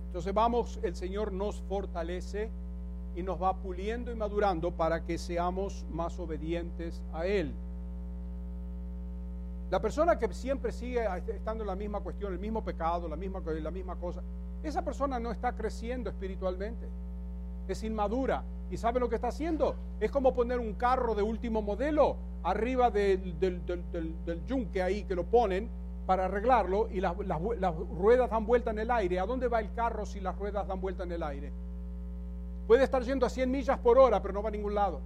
[0.06, 2.48] Entonces vamos, el Señor nos fortalece
[3.16, 7.52] y nos va puliendo y madurando para que seamos más obedientes a Él.
[9.70, 13.42] La persona que siempre sigue estando en la misma cuestión, el mismo pecado, la misma,
[13.44, 14.22] la misma cosa,
[14.62, 16.88] esa persona no está creciendo espiritualmente.
[17.66, 18.44] Es inmadura.
[18.70, 19.76] ¿Y sabe lo que está haciendo?
[20.00, 25.04] Es como poner un carro de último modelo arriba del, del, del, del, yunque ahí
[25.04, 25.68] que lo ponen
[26.06, 29.18] para arreglarlo y las, las, las ruedas dan vuelta en el aire.
[29.18, 31.52] ¿A dónde va el carro si las ruedas dan vuelta en el aire?
[32.68, 35.00] Puede estar yendo a 100 millas por hora, pero no va a ningún lado.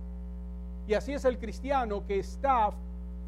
[0.87, 2.73] Y así es el cristiano que está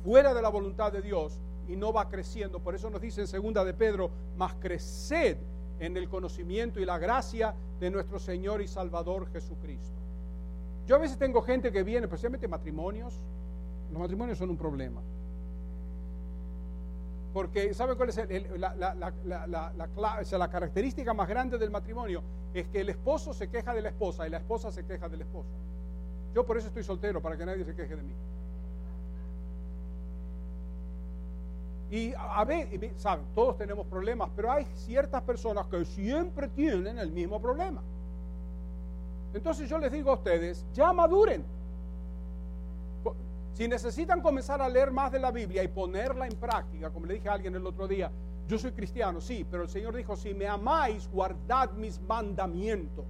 [0.05, 1.39] fuera de la voluntad de Dios
[1.69, 2.61] y no va creciendo.
[2.61, 5.37] Por eso nos dice en segunda de Pedro, más creced
[5.79, 10.01] en el conocimiento y la gracia de nuestro Señor y Salvador Jesucristo.
[10.87, 13.15] Yo a veces tengo gente que viene, especialmente matrimonios.
[13.91, 15.01] Los matrimonios son un problema.
[17.33, 22.23] Porque, ¿saben cuál es la característica más grande del matrimonio?
[22.53, 25.23] Es que el esposo se queja de la esposa y la esposa se queja del
[25.23, 25.49] esposo.
[26.35, 28.15] Yo por eso estoy soltero, para que nadie se queje de mí.
[31.93, 37.13] Y a ver, saben, todos tenemos problemas, pero hay ciertas personas que siempre tienen el
[37.13, 37.83] mismo problema.
[39.35, 41.45] Entonces yo les digo a ustedes, ya maduren.
[43.53, 47.13] Si necesitan comenzar a leer más de la Biblia y ponerla en práctica, como le
[47.13, 48.11] dije a alguien el otro día,
[48.49, 53.05] yo soy cristiano, sí, pero el Señor dijo, si me amáis, guardad mis mandamientos.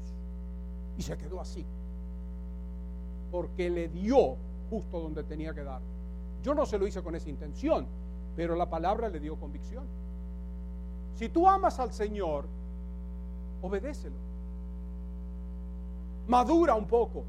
[0.98, 1.64] Y se quedó así.
[3.30, 4.36] Porque le dio
[4.70, 5.80] justo donde tenía que dar.
[6.42, 7.86] Yo no se lo hice con esa intención,
[8.36, 9.84] pero la palabra le dio convicción.
[11.14, 12.46] Si tú amas al Señor,
[13.60, 14.16] obedécelo.
[16.26, 17.24] Madura un poco.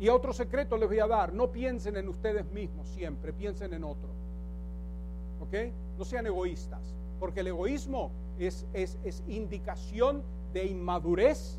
[0.00, 3.84] Y otro secreto les voy a dar, no piensen en ustedes mismos siempre, piensen en
[3.84, 4.08] otro.
[5.40, 5.72] ¿Ok?
[5.98, 11.58] No sean egoístas, porque el egoísmo es, es, es indicación de inmadurez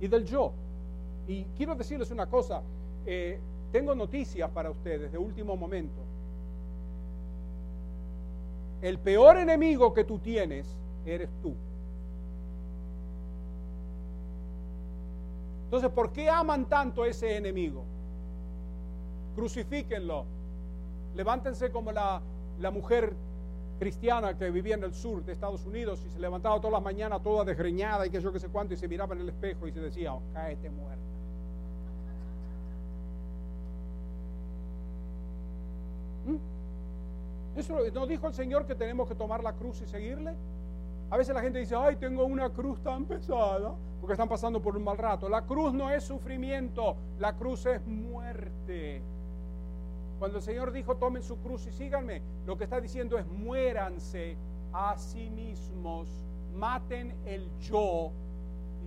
[0.00, 0.52] y del yo.
[1.28, 2.62] Y quiero decirles una cosa,
[3.06, 3.38] eh,
[3.70, 6.07] tengo noticias para ustedes de último momento.
[8.80, 11.54] El peor enemigo que tú tienes eres tú.
[15.64, 17.84] Entonces, ¿por qué aman tanto a ese enemigo?
[19.34, 20.24] Crucifíquenlo.
[21.14, 22.22] Levántense como la,
[22.58, 23.12] la, mujer
[23.78, 27.22] cristiana que vivía en el sur de Estados Unidos y se levantaba todas las mañanas
[27.22, 29.72] toda desgreñada y que yo qué sé cuánto y se miraba en el espejo y
[29.72, 31.02] se decía, oh, cáete muerta.
[36.26, 36.57] ¿Mm?
[37.58, 40.32] ¿Eso no dijo el Señor que tenemos que tomar la cruz y seguirle?
[41.10, 44.76] A veces la gente dice, ay, tengo una cruz tan pesada, porque están pasando por
[44.76, 45.28] un mal rato.
[45.28, 49.02] La cruz no es sufrimiento, la cruz es muerte.
[50.20, 54.36] Cuando el Señor dijo, tomen su cruz y síganme, lo que está diciendo es, muéranse
[54.72, 56.08] a sí mismos,
[56.54, 58.12] maten el yo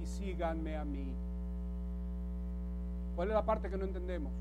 [0.01, 1.13] y síganme a mí.
[3.17, 4.31] ¿Cuál es la parte que no entendemos?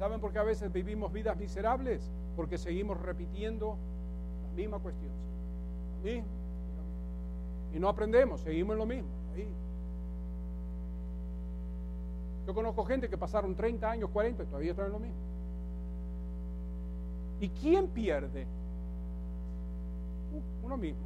[0.00, 2.10] ¿Saben por qué a veces vivimos vidas miserables?
[2.34, 3.76] Porque seguimos repitiendo
[4.48, 5.12] la misma cuestión.
[7.74, 9.10] Y no aprendemos, seguimos en lo mismo.
[12.46, 15.18] Yo conozco gente que pasaron 30 años, 40 y todavía están en lo mismo.
[17.40, 18.46] ¿Y quién pierde?
[20.32, 21.02] Uh, uno mismo.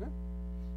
[0.00, 0.08] ¿eh?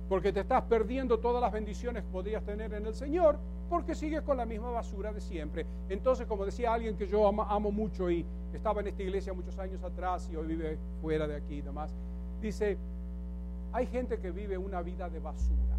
[0.10, 3.38] Porque te estás perdiendo todas las bendiciones que podrías tener en el Señor
[3.70, 5.66] porque sigues con la misma basura de siempre.
[5.88, 9.84] Entonces, como decía alguien que yo amo, mucho y estaba en esta iglesia muchos años
[9.84, 11.94] atrás y hoy vive fuera de aquí y demás,
[12.42, 12.78] dice,
[13.72, 15.78] hay gente que vive una vida de basura.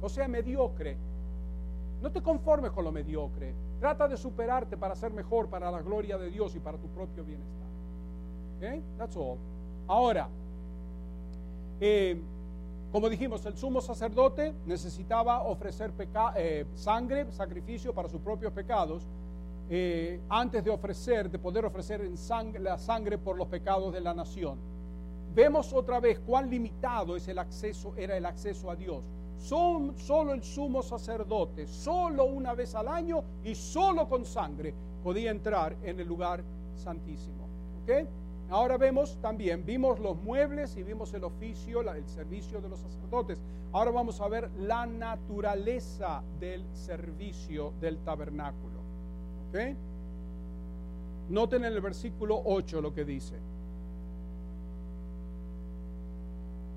[0.00, 0.96] O sea, mediocre.
[2.00, 3.54] No te conformes con lo mediocre.
[3.80, 7.24] Trata de superarte para ser mejor, para la gloria de Dios y para tu propio
[7.24, 7.66] bienestar.
[8.58, 8.82] ¿Ok?
[8.98, 9.38] That's all.
[9.86, 10.28] Ahora,
[11.80, 12.20] eh,
[12.94, 15.92] como dijimos, el sumo sacerdote necesitaba ofrecer
[16.36, 19.02] eh, sangre, sacrificio para sus propios pecados,
[19.68, 22.08] eh, antes de ofrecer, de poder ofrecer
[22.60, 24.60] la sangre por los pecados de la nación.
[25.34, 29.04] Vemos otra vez cuán limitado era el acceso a Dios.
[29.38, 35.32] Son, solo el sumo sacerdote, solo una vez al año y solo con sangre podía
[35.32, 36.44] entrar en el lugar
[36.76, 37.48] santísimo.
[37.82, 38.23] ¿Ok?
[38.50, 43.40] Ahora vemos también, vimos los muebles y vimos el oficio, el servicio de los sacerdotes.
[43.72, 48.80] Ahora vamos a ver la naturaleza del servicio del tabernáculo.
[49.48, 49.76] ¿Ok?
[51.30, 53.34] Noten en el versículo 8 lo que dice.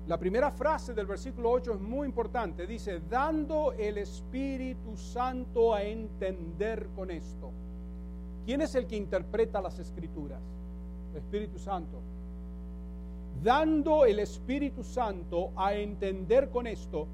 [0.08, 2.66] La primera frase del versículo 8 es muy importante.
[2.66, 7.50] Dice, dando el Espíritu Santo a entender con esto.
[8.46, 10.40] ¿Quién es el que interpreta las escrituras?
[11.18, 11.98] Espíritu Santo.
[13.42, 17.06] Dando el Espíritu Santo a entender con esto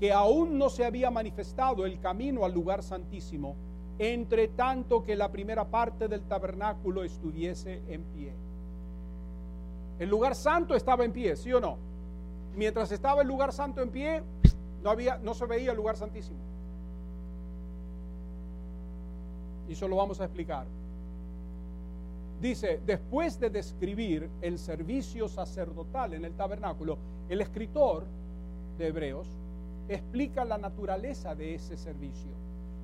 [0.00, 3.54] que aún no se había manifestado el camino al lugar santísimo,
[3.98, 8.32] entre tanto que la primera parte del tabernáculo estuviese en pie.
[9.98, 11.78] El lugar santo estaba en pie, ¿sí o no?
[12.56, 14.22] mientras estaba el lugar santo en pie,
[14.82, 16.38] no, había, no se veía el lugar santísimo.
[19.68, 20.66] Y eso lo vamos a explicar.
[22.40, 28.04] Dice, después de describir el servicio sacerdotal en el tabernáculo, el escritor
[28.78, 29.28] de Hebreos
[29.88, 32.30] explica la naturaleza de ese servicio.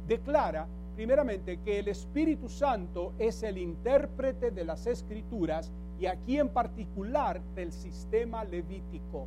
[0.08, 6.48] Declara, primeramente, que el Espíritu Santo es el intérprete de las escrituras y aquí en
[6.48, 9.26] particular del sistema levítico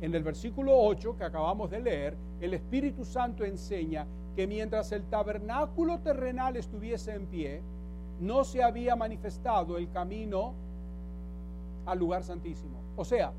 [0.00, 5.04] en el versículo 8 que acabamos de leer, el Espíritu Santo enseña que mientras el
[5.04, 7.62] tabernáculo terrenal estuviese en pie,
[8.20, 10.54] no se había manifestado el camino
[11.84, 12.78] al lugar santísimo.
[12.96, 13.32] O sea,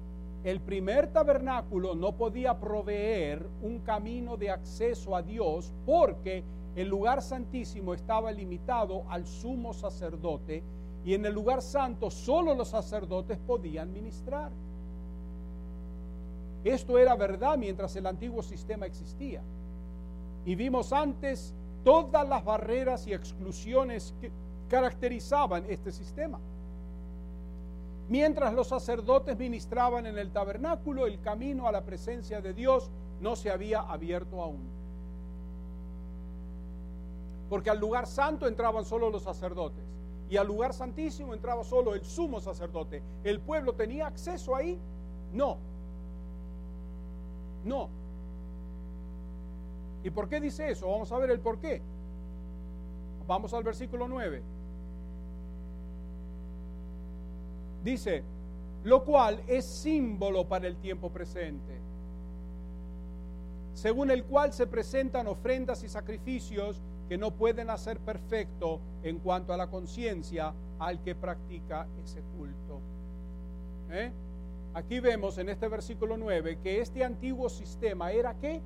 [0.43, 6.43] el primer tabernáculo no podía proveer un camino de acceso a Dios porque
[6.75, 10.63] el lugar santísimo estaba limitado al sumo sacerdote
[11.03, 14.51] y en el lugar santo solo los sacerdotes podían ministrar.
[16.63, 19.41] Esto era verdad mientras el antiguo sistema existía.
[20.45, 21.53] Y vimos antes
[21.84, 24.32] todas las barreras y exclusiones que
[24.68, 26.39] caracterizaban este sistema.
[28.09, 32.89] Mientras los sacerdotes ministraban en el tabernáculo, el camino a la presencia de Dios
[33.20, 34.65] no se había abierto aún.
[37.49, 39.84] Porque al lugar santo entraban solo los sacerdotes
[40.30, 43.01] y al lugar santísimo entraba solo el sumo sacerdote.
[43.24, 44.78] ¿El pueblo tenía acceso ahí?
[45.34, 45.57] No,
[47.63, 47.89] no.
[50.03, 50.89] ¿Y por qué dice eso?
[50.89, 51.82] Vamos a ver el por qué.
[53.28, 54.41] Vamos al versículo 9.
[57.84, 58.23] Dice,
[58.84, 61.80] lo cual es símbolo para el tiempo presente,
[63.73, 69.53] según el cual se presentan ofrendas y sacrificios que no pueden hacer perfecto en cuanto
[69.53, 72.80] a la conciencia al que practica ese culto.
[73.91, 74.11] ¿Eh?
[74.73, 78.61] Aquí vemos en este versículo 9 que este antiguo sistema era qué?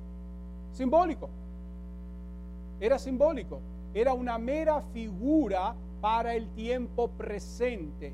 [0.72, 1.30] Simbólico.
[2.80, 3.60] Era simbólico.
[3.94, 8.12] Era una mera figura para el tiempo presente.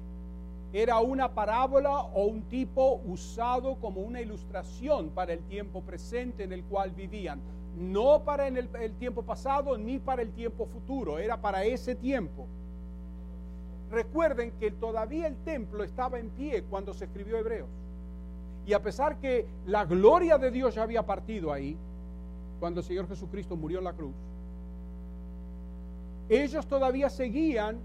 [0.73, 6.53] Era una parábola o un tipo usado como una ilustración para el tiempo presente en
[6.53, 7.41] el cual vivían.
[7.77, 11.19] No para el, el tiempo pasado ni para el tiempo futuro.
[11.19, 12.47] Era para ese tiempo.
[13.91, 17.69] Recuerden que todavía el templo estaba en pie cuando se escribió Hebreos.
[18.67, 21.75] Y a pesar que la gloria de Dios ya había partido ahí,
[22.61, 24.15] cuando el Señor Jesucristo murió en la cruz,
[26.29, 27.79] ellos todavía seguían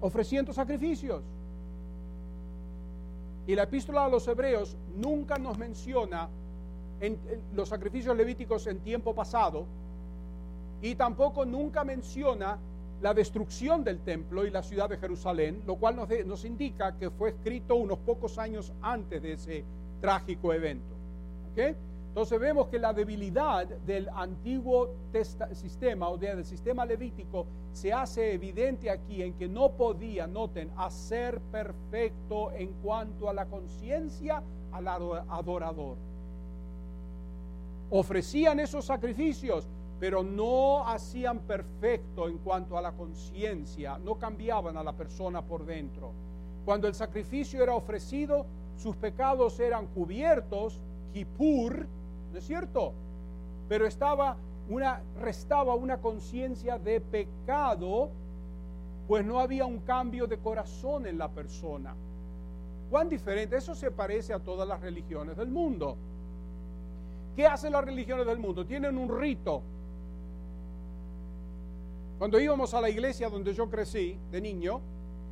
[0.00, 1.22] ofreciendo sacrificios.
[3.46, 6.28] Y la epístola a los hebreos nunca nos menciona
[7.00, 7.18] en,
[7.54, 9.66] los sacrificios levíticos en tiempo pasado
[10.80, 12.58] y tampoco nunca menciona
[13.00, 17.30] la destrucción del templo y la ciudad de Jerusalén, lo cual nos, indica que fue
[17.30, 19.64] escrito unos pocos años antes de ese
[20.00, 20.94] trágico evento.
[22.12, 24.90] Entonces vemos que la debilidad del antiguo
[25.52, 31.40] sistema o del sistema levítico se hace evidente aquí en que no podía, noten, hacer
[31.40, 34.42] perfecto en cuanto a la conciencia
[34.72, 35.96] al adorador.
[37.88, 39.66] Ofrecían esos sacrificios,
[39.98, 45.64] pero no hacían perfecto en cuanto a la conciencia, no cambiaban a la persona por
[45.64, 46.12] dentro.
[46.66, 48.44] Cuando el sacrificio era ofrecido,
[48.76, 50.78] sus pecados eran cubiertos,
[51.14, 51.86] Kippur,
[52.32, 52.92] ¿no es cierto?
[53.68, 54.36] Pero estaba
[54.68, 58.10] una, restaba una conciencia de pecado,
[59.06, 61.94] pues no había un cambio de corazón en la persona.
[62.90, 63.56] ¿Cuán diferente?
[63.56, 65.96] Eso se parece a todas las religiones del mundo.
[67.34, 68.66] ¿Qué hacen las religiones del mundo?
[68.66, 69.62] Tienen un rito.
[72.18, 74.80] Cuando íbamos a la iglesia donde yo crecí de niño,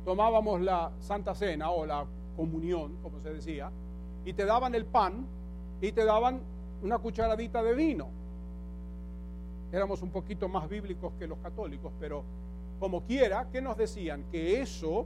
[0.03, 3.71] tomábamos la Santa Cena o la comunión, como se decía,
[4.25, 5.25] y te daban el pan
[5.79, 6.41] y te daban
[6.81, 8.07] una cucharadita de vino.
[9.71, 12.23] Éramos un poquito más bíblicos que los católicos, pero
[12.79, 14.25] como quiera, ¿qué nos decían?
[14.31, 15.05] Que eso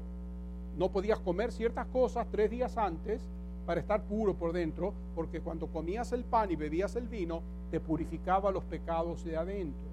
[0.78, 3.22] no podías comer ciertas cosas tres días antes
[3.66, 7.80] para estar puro por dentro, porque cuando comías el pan y bebías el vino, te
[7.80, 9.90] purificaba los pecados de adentro.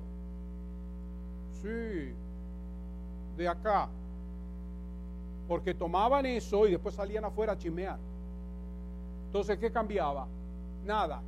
[1.62, 2.12] Sí,
[3.36, 3.88] de acá,
[5.48, 7.98] porque tomaban eso y después salían afuera a chimear.
[9.26, 10.26] Entonces, ¿qué cambiaba?
[10.84, 11.22] Nada.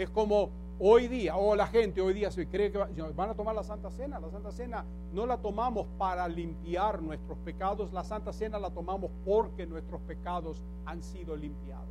[0.00, 0.48] Es como
[0.78, 3.90] hoy día, o la gente hoy día se cree que van a tomar la Santa
[3.90, 4.18] Cena.
[4.18, 4.82] La Santa Cena
[5.12, 10.64] no la tomamos para limpiar nuestros pecados, la Santa Cena la tomamos porque nuestros pecados
[10.86, 11.84] han sido limpiados.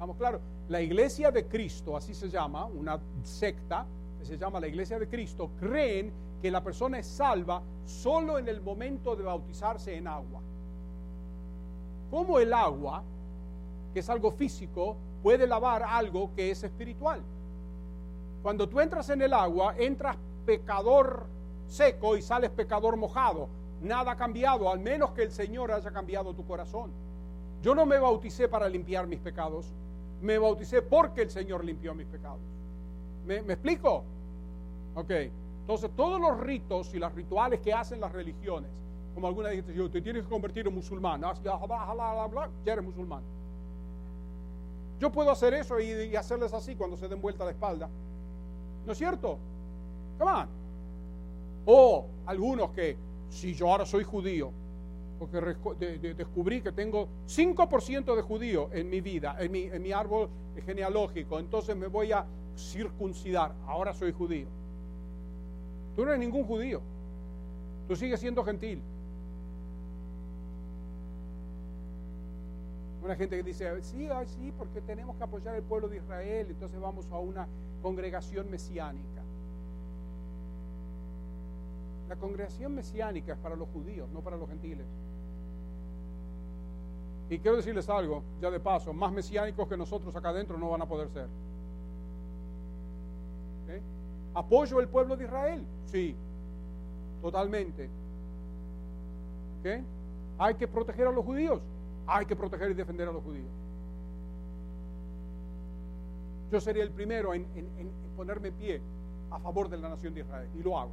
[0.00, 3.86] Vamos, claro, la iglesia de Cristo, así se llama, una secta
[4.18, 6.12] que se llama la iglesia de Cristo, creen
[6.42, 10.40] que la persona es salva solo en el momento de bautizarse en agua.
[12.10, 13.04] Como el agua,
[13.94, 14.96] que es algo físico,
[15.26, 17.20] puede lavar algo que es espiritual.
[18.44, 21.26] Cuando tú entras en el agua, entras pecador
[21.66, 23.48] seco y sales pecador mojado.
[23.82, 26.92] Nada ha cambiado, al menos que el Señor haya cambiado tu corazón.
[27.60, 29.74] Yo no me bauticé para limpiar mis pecados,
[30.22, 32.38] me bauticé porque el Señor limpió mis pecados.
[33.26, 34.04] ¿Me, explico?
[34.94, 35.10] Ok,
[35.62, 38.70] entonces todos los ritos y los rituales que hacen las religiones,
[39.12, 43.24] como alguna gente dice, te tienes que convertir en musulmán, ya eres musulmán.
[44.98, 47.88] Yo puedo hacer eso y, hacerles así cuando se den vuelta la espalda.
[48.86, 49.38] ¿No es cierto?
[50.18, 50.48] Come on.
[51.66, 52.96] O algunos que,
[53.28, 54.50] si yo ahora soy judío,
[55.18, 55.40] porque
[56.14, 60.28] descubrí que tengo 5% de judío en mi vida, en mi, en mi árbol
[60.64, 62.24] genealógico, entonces me voy a
[62.56, 64.46] circuncidar, ahora soy judío.
[65.96, 66.80] Tú no eres ningún judío,
[67.88, 68.80] tú sigues siendo gentil.
[73.06, 76.80] Una gente que dice, sí, sí, porque tenemos que apoyar al pueblo de Israel, entonces
[76.80, 77.46] vamos a una
[77.80, 79.22] congregación mesiánica.
[82.08, 84.84] La congregación mesiánica es para los judíos, no para los gentiles.
[87.30, 90.82] Y quiero decirles algo, ya de paso, más mesiánicos que nosotros acá adentro no van
[90.82, 91.28] a poder ser.
[94.34, 95.64] ¿Apoyo el pueblo de Israel?
[95.84, 96.16] Sí,
[97.22, 97.88] totalmente.
[100.38, 101.60] ¿Hay que proteger a los judíos?
[102.06, 103.46] Hay que proteger y defender a los judíos.
[106.50, 107.46] Yo sería el primero en,
[108.16, 108.80] ponerme en pie
[109.30, 110.48] a favor de la nación de Israel.
[110.54, 110.92] Y lo hago.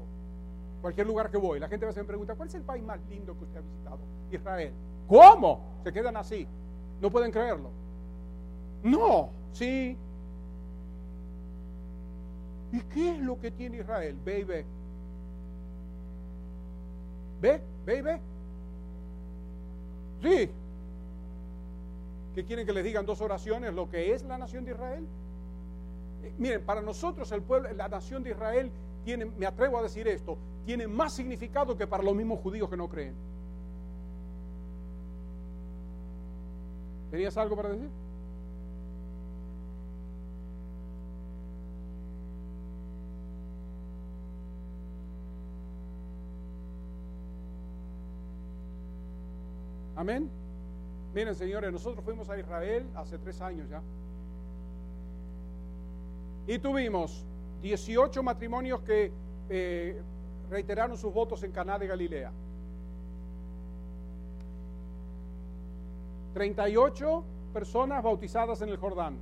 [0.81, 2.99] Cualquier lugar que voy, la gente a veces me pregunta, ¿cuál es el país más
[3.09, 3.99] lindo que usted ha visitado?
[4.31, 4.73] Israel.
[5.07, 5.61] ¿Cómo?
[5.83, 6.47] Se quedan así.
[6.99, 7.69] No pueden creerlo.
[8.83, 9.97] No, sí.
[12.71, 14.17] ¿Y qué es lo que tiene Israel?
[14.25, 14.65] Ve y ve.
[17.39, 17.61] ¿Ve?
[17.85, 18.21] ¿Ve y ve?
[20.21, 20.62] Sí.
[22.33, 25.07] ¿Qué quieren que les digan dos oraciones lo que es la nación de Israel?
[26.23, 28.71] Eh, miren, para nosotros el pueblo, la nación de Israel
[29.03, 32.77] tiene, me atrevo a decir esto, tiene más significado que para los mismos judíos que
[32.77, 33.13] no creen.
[37.11, 37.89] ¿Tenías algo para decir?
[49.95, 50.42] Amén.
[51.13, 53.81] Miren, señores, nosotros fuimos a Israel hace tres años ya.
[56.47, 57.25] Y tuvimos
[57.61, 59.11] 18 matrimonios que
[59.49, 60.01] eh,
[60.49, 62.31] reiteraron sus votos en Caná de Galilea.
[66.33, 69.17] 38 personas bautizadas en el Jordán,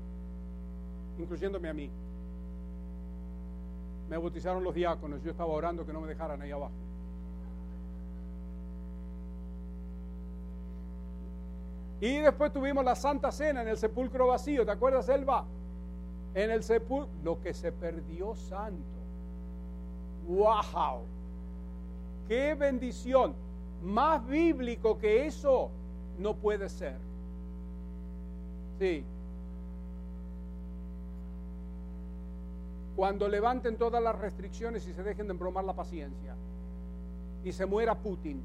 [1.19, 1.91] incluyéndome a mí.
[4.09, 6.71] Me bautizaron los diáconos, yo estaba orando que no me dejaran ahí abajo.
[12.01, 15.45] Y después tuvimos la Santa Cena en el sepulcro vacío, ¿te acuerdas, Elba?
[16.33, 18.99] En el sepulcro, lo que se perdió santo.
[20.27, 21.03] ¡Wow!
[22.27, 23.35] ¡Qué bendición!
[23.83, 25.69] Más bíblico que eso
[26.17, 26.97] no puede ser.
[28.79, 29.03] Sí.
[32.95, 36.35] Cuando levanten todas las restricciones y se dejen de embromar la paciencia
[37.43, 38.41] y se muera Putin.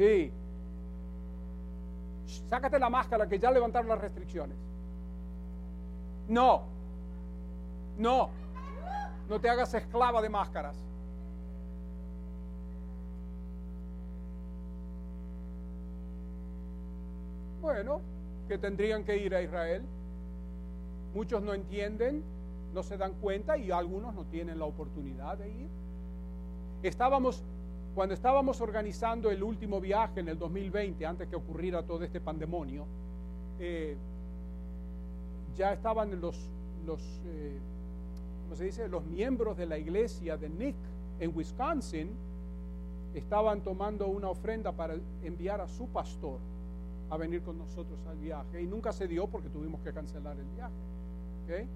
[0.00, 0.32] Sí.
[2.48, 4.56] Sácate la máscara que ya levantaron las restricciones.
[6.26, 6.62] No.
[7.98, 8.30] No.
[9.28, 10.74] No te hagas esclava de máscaras.
[17.60, 18.00] Bueno,
[18.48, 19.82] que tendrían que ir a Israel.
[21.12, 22.24] Muchos no entienden,
[22.72, 25.68] no se dan cuenta y algunos no tienen la oportunidad de ir.
[26.82, 27.44] Estábamos,
[28.00, 32.86] cuando estábamos organizando el último viaje en el 2020, antes que ocurriera todo este pandemonio,
[33.58, 33.94] eh,
[35.54, 36.48] ya estaban los,
[36.86, 37.58] los eh,
[38.44, 38.88] ¿cómo se dice?
[38.88, 40.76] Los miembros de la iglesia de Nick
[41.18, 42.08] en Wisconsin
[43.12, 46.38] estaban tomando una ofrenda para enviar a su pastor
[47.10, 50.46] a venir con nosotros al viaje y nunca se dio porque tuvimos que cancelar el
[50.56, 51.66] viaje.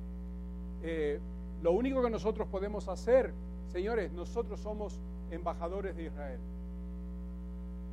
[0.84, 1.20] Eh,
[1.62, 3.34] lo único que nosotros podemos hacer,
[3.70, 4.98] señores, nosotros somos
[5.30, 6.40] embajadores de Israel.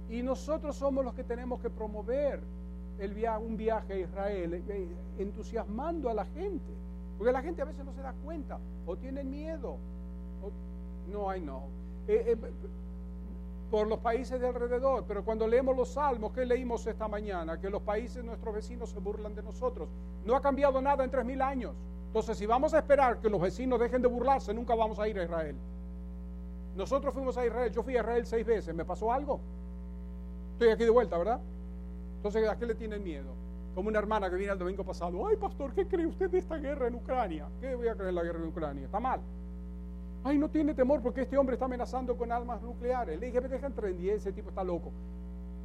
[0.10, 2.42] Y nosotros somos los que tenemos que promover
[3.00, 4.88] el un viaje a Israel, eh, eh,
[5.20, 6.72] entusiasmando a la gente.
[7.18, 9.78] Porque la gente a veces no se da cuenta, o tienen miedo,
[11.12, 11.64] no, hay no.
[12.08, 12.36] Eh,
[13.70, 17.60] por los países de alrededor, pero cuando leemos los salmos, ¿qué leímos esta mañana?
[17.60, 19.88] Que los países, nuestros vecinos, se burlan de nosotros.
[20.26, 21.74] No ha cambiado nada en tres mil años.
[22.08, 25.18] Entonces, si vamos a esperar que los vecinos dejen de burlarse, nunca vamos a ir
[25.18, 25.56] a Israel.
[26.76, 29.40] Nosotros fuimos a Israel, yo fui a Israel seis veces, ¿me pasó algo?
[30.54, 31.40] Estoy aquí de vuelta, ¿verdad?
[32.18, 33.34] Entonces, ¿a qué le tienen miedo?
[33.76, 36.58] Como una hermana que viene el domingo pasado, ay pastor, ¿qué cree usted de esta
[36.58, 37.48] guerra en Ucrania?
[37.60, 38.86] ¿Qué voy a creer en la guerra en Ucrania?
[38.86, 39.22] Está mal.
[40.24, 43.20] Ay, no tiene temor porque este hombre está amenazando con armas nucleares.
[43.20, 44.92] Le dije, deja entrar en 10, ese tipo está loco.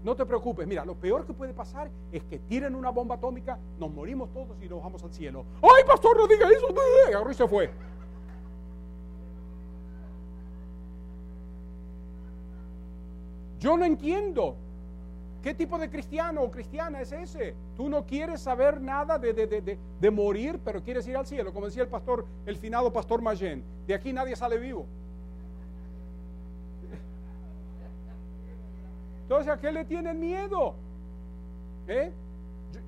[0.03, 3.59] No te preocupes, mira, lo peor que puede pasar es que tiren una bomba atómica,
[3.79, 5.45] nos morimos todos y nos vamos al cielo.
[5.61, 6.67] ¡Ay, pastor, no diga eso!
[7.31, 7.71] Y se fue.
[13.67, 14.55] Yo no entiendo.
[15.43, 17.57] ¿Qué tipo de cristiano o cristiana es ese?
[17.77, 21.83] Tú no quieres saber nada de, de, morir, pero quieres ir al cielo, como decía
[21.83, 23.65] el pastor, el finado pastor Mayen.
[23.89, 24.87] De aquí nadie sale vivo.
[29.23, 30.77] Entonces, ¿a qué le tienen miedo?
[31.89, 32.13] ¿Eh?
[32.73, 32.81] Yo,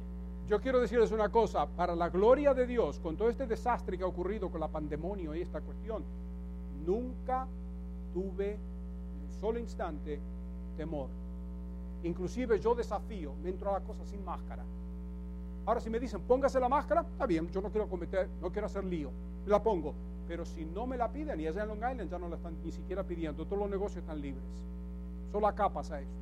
[0.47, 4.05] yo, quiero decirles una cosa, para la gloria de Dios, con todo este desastre que
[4.05, 6.05] ha ocurrido con la pandemonio y esta cuestión,
[6.87, 7.49] nunca
[8.15, 8.61] tuve
[9.25, 10.21] un solo instante
[10.79, 11.09] temor.
[12.05, 14.65] Inclusive yo desafío, me entro a la cosa sin máscara.
[15.67, 18.67] Ahora si me dicen, póngase la máscara, está bien, yo no quiero cometer, no quiero
[18.67, 19.11] hacer lío,
[19.47, 19.93] la pongo.
[20.29, 22.55] Pero si no me la piden, y allá en Long Island ya no la están
[22.65, 24.45] ni siquiera pidiendo, todos los negocios están libres.
[25.33, 26.13] Solo acá pasa esto.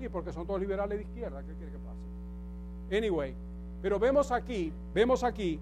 [0.00, 2.96] Y porque son todos liberales de izquierda, ¿qué quiere que pase?
[2.96, 3.34] Anyway,
[3.80, 5.58] pero vemos aquí, vemos aquí,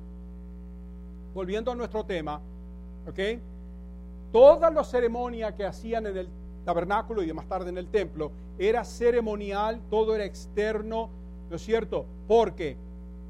[1.35, 2.41] volviendo a nuestro tema,
[3.09, 3.21] ¿ok?
[4.33, 6.29] Todas las ceremonias que hacían en el
[6.65, 11.11] tabernáculo y más tarde en el templo, era ceremonial, todo era externo,
[11.51, 12.07] ¿no es cierto?
[12.29, 12.77] Porque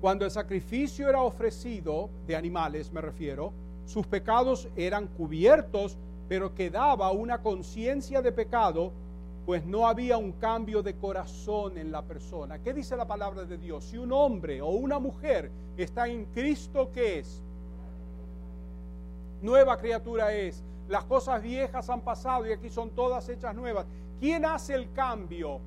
[0.00, 3.52] cuando el sacrificio era ofrecido, de animales me refiero,
[3.86, 5.96] sus pecados eran cubiertos,
[6.28, 8.92] pero quedaba una conciencia de pecado,
[9.44, 12.58] pues no había un cambio de corazón en la persona.
[12.60, 13.84] ¿Qué dice la palabra de Dios?
[13.84, 17.42] Si un hombre o una mujer está en Cristo, ¿qué es?
[19.42, 20.62] Nueva criatura es
[20.92, 23.86] las cosas viejas han pasado y aquí son todas hechas nuevas.
[24.20, 25.58] ¿Quién hace el cambio?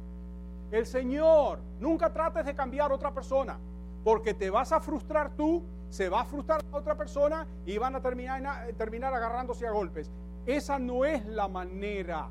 [0.69, 1.57] El Señor.
[1.79, 3.57] Nunca trates de cambiar a otra persona,
[4.03, 7.95] porque te vas a frustrar tú, se va a frustrar a otra persona y van
[7.95, 10.11] a terminar, terminar agarrándose a golpes.
[10.45, 12.29] Esa no es la manera.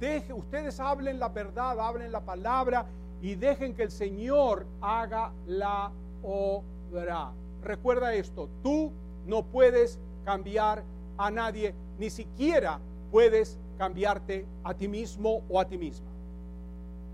[0.00, 2.86] Deje, ustedes hablen la verdad, hablen la palabra
[3.20, 7.32] y dejen que el Señor haga la obra.
[7.62, 8.92] Recuerda esto, tú
[9.26, 10.84] no puedes cambiar
[11.18, 12.78] a nadie, ni siquiera
[13.10, 16.10] puedes cambiarte a ti mismo o a ti misma.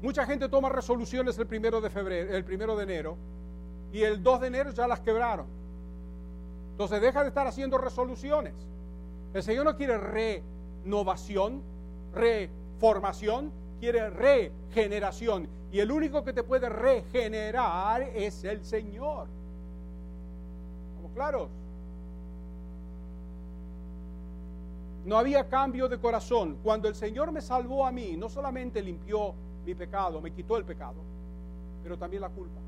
[0.03, 3.17] Mucha gente toma resoluciones el primero de febrero, el primero de enero,
[3.93, 5.47] y el 2 de enero ya las quebraron.
[6.73, 8.55] Entonces deja de estar haciendo resoluciones.
[9.35, 11.63] El Señor no quiere renovación,
[12.15, 13.51] reformación,
[13.81, 15.49] quiere regeneración.
[15.73, 19.27] Y el único que te puede regenerar es el Señor.
[20.91, 21.51] ¿Estamos claros?
[25.09, 26.59] No había cambio de corazón.
[26.63, 29.33] Cuando el Señor me salvó a mí, no solamente limpió
[29.65, 30.97] mi pecado, me quitó el pecado,
[31.83, 32.61] pero también la culpa.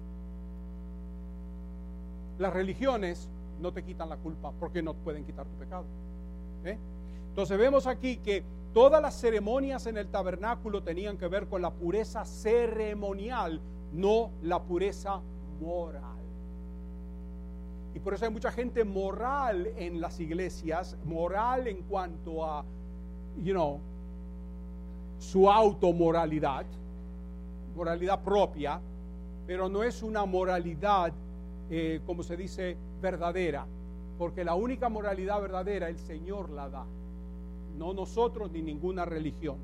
[2.38, 3.28] Las religiones
[3.60, 5.84] no te quitan la culpa porque no pueden quitar tu pecado.
[6.64, 6.78] ¿eh?
[7.28, 11.70] Entonces vemos aquí que todas las ceremonias en el tabernáculo tenían que ver con la
[11.70, 13.60] pureza ceremonial,
[13.92, 15.20] no la pureza
[15.60, 16.19] moral.
[17.94, 22.64] Y por eso hay mucha gente moral en las iglesias, moral en cuanto a,
[23.42, 23.80] you know,
[25.18, 26.64] su automoralidad,
[27.76, 28.80] moralidad propia,
[29.46, 31.12] pero no es una moralidad,
[31.70, 33.66] eh, como se dice, verdadera,
[34.18, 36.84] porque la única moralidad verdadera el Señor la da,
[37.76, 39.56] no nosotros ni ninguna religión.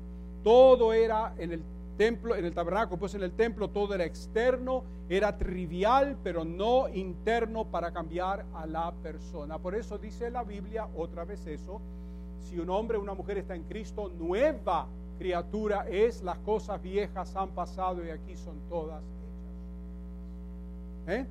[0.43, 1.63] Todo era en el
[1.97, 6.87] templo, en el tabernáculo, pues en el templo todo era externo, era trivial, pero no
[6.87, 9.57] interno para cambiar a la persona.
[9.57, 11.81] Por eso dice la Biblia otra vez eso,
[12.39, 14.87] si un hombre o una mujer está en Cristo, nueva
[15.17, 19.17] criatura es, las cosas viejas han pasado y aquí son todas hechas.
[21.17, 21.25] ¿Eh?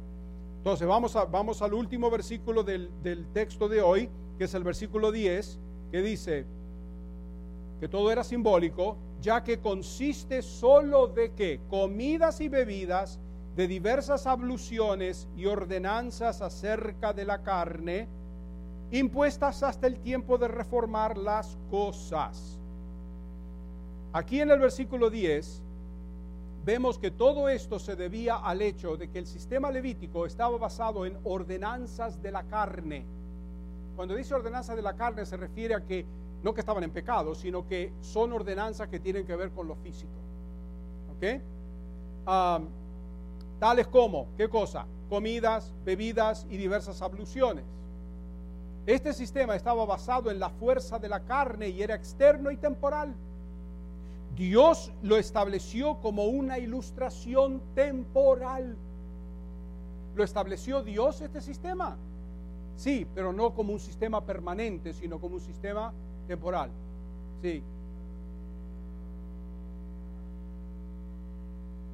[0.59, 4.64] Entonces vamos, a, vamos al último versículo del, del texto de hoy, que es el
[4.64, 5.61] versículo 10,
[5.93, 6.45] que dice
[7.79, 13.19] que todo era simbólico, ya que consiste solo de que comidas y bebidas,
[13.57, 18.07] de diversas abluciones y ordenanzas acerca de la carne,
[18.91, 22.61] impuestas hasta el tiempo de reformar las cosas.
[24.12, 25.62] Aquí en el versículo 10
[26.64, 31.07] vemos que todo esto se debía al hecho de que el sistema levítico estaba basado
[31.07, 33.05] en ordenanzas de la carne.
[33.95, 36.05] Cuando dice ordenanzas de la carne se refiere a que
[36.43, 39.74] no que estaban en pecado, sino que son ordenanzas que tienen que ver con lo
[39.76, 40.12] físico.
[41.16, 41.41] ¿Ok?
[43.59, 44.84] tales como, ¿qué cosa?
[45.09, 47.64] Comidas, bebidas y diversas abluciones.
[48.87, 53.14] Este sistema estaba basado en la fuerza de la carne y era externo y temporal.
[54.37, 58.76] Dios lo estableció como una ilustración temporal.
[60.14, 61.97] ¿Lo estableció Dios este sistema?
[62.76, 65.93] Sí, pero no como un sistema permanente, sino como un sistema
[66.27, 66.70] temporal.
[67.43, 67.62] Sí.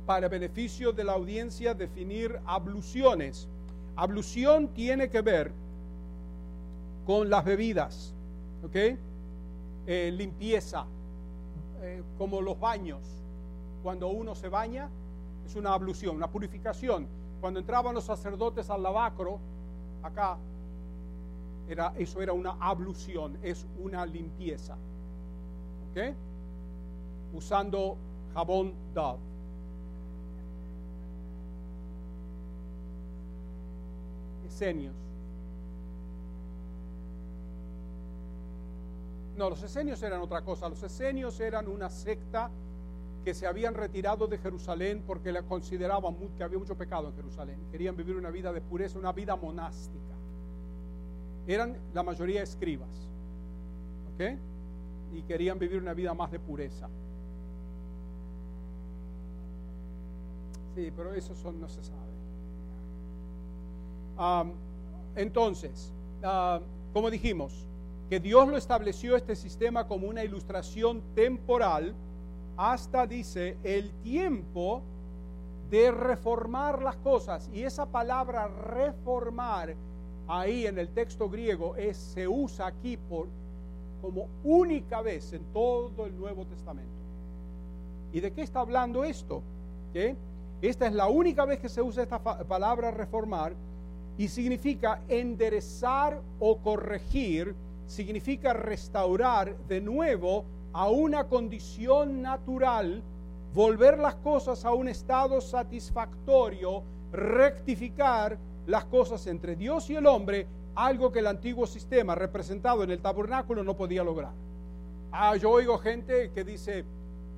[0.07, 3.49] Para beneficio de la audiencia, definir abluciones.
[3.97, 5.53] Ablución tiene que ver
[7.07, 8.15] con las bebidas,
[8.65, 8.77] ¿ok?
[9.87, 10.87] Eh, limpieza,
[11.83, 13.01] eh, como los baños.
[13.83, 14.89] Cuando uno se baña,
[15.45, 17.07] es una ablución, una purificación.
[17.41, 19.41] Cuando entraban los sacerdotes al lavacro,
[20.03, 20.39] acá,
[21.97, 24.77] eso era una ablución, es una limpieza.
[25.91, 26.15] ¿Ok?
[27.35, 27.97] Usando
[28.35, 29.19] jabón Dove.
[34.47, 34.95] Esenios.
[39.37, 40.69] No, los esenios eran otra cosa.
[40.69, 42.51] Los esenios eran una secta
[43.25, 47.59] que se habían retirado de Jerusalén porque la consideraban que había mucho pecado en Jerusalén.
[47.71, 50.22] Querían vivir una vida de pureza, una vida monástica.
[51.47, 53.11] Eran la mayoría escribas.
[54.15, 54.39] ¿Ok?
[55.15, 56.89] Y querían vivir una vida más de pureza.
[60.75, 62.13] Sí, pero eso son, no se sabe.
[65.17, 66.61] entonces, ah,
[66.93, 67.67] como dijimos,
[68.09, 71.95] que Dios lo estableció este sistema como una ilustración temporal
[72.57, 74.83] hasta, dice, el tiempo
[75.71, 77.49] de reformar las cosas.
[77.53, 79.75] Y esa palabra reformar
[80.33, 83.29] ahí en el texto griego es, se usa aquí por,
[84.01, 86.91] como única vez en todo el Nuevo Testamento.
[88.13, 89.43] ¿Y de qué está hablando esto?
[90.63, 93.53] Esta es la única vez que se usa esta palabra reformar
[94.17, 97.55] y significa enderezar o corregir
[97.87, 103.03] significa restaurar de nuevo a una condición natural,
[103.55, 110.47] volver las cosas a un estado satisfactorio, rectificar las cosas entre Dios y el hombre,
[110.75, 114.33] algo que el antiguo sistema representado en el tabernáculo no podía lograr.
[115.11, 116.85] Ah, yo oigo gente que dice,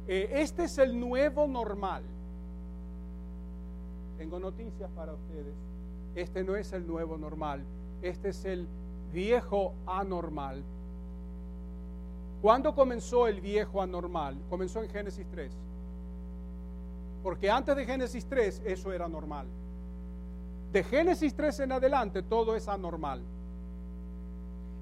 [0.06, 2.02] eh, este es el nuevo normal.
[4.18, 5.54] Tengo noticias para ustedes.
[6.14, 7.64] Este no es el nuevo normal,
[8.00, 8.68] este es el
[9.12, 10.62] viejo anormal.
[12.40, 14.36] ¿Cuándo comenzó el viejo anormal?
[14.48, 15.50] Comenzó en Génesis 3.
[17.22, 19.46] Porque antes de Génesis 3 eso era normal.
[20.74, 23.22] De Génesis 3 en adelante todo es anormal.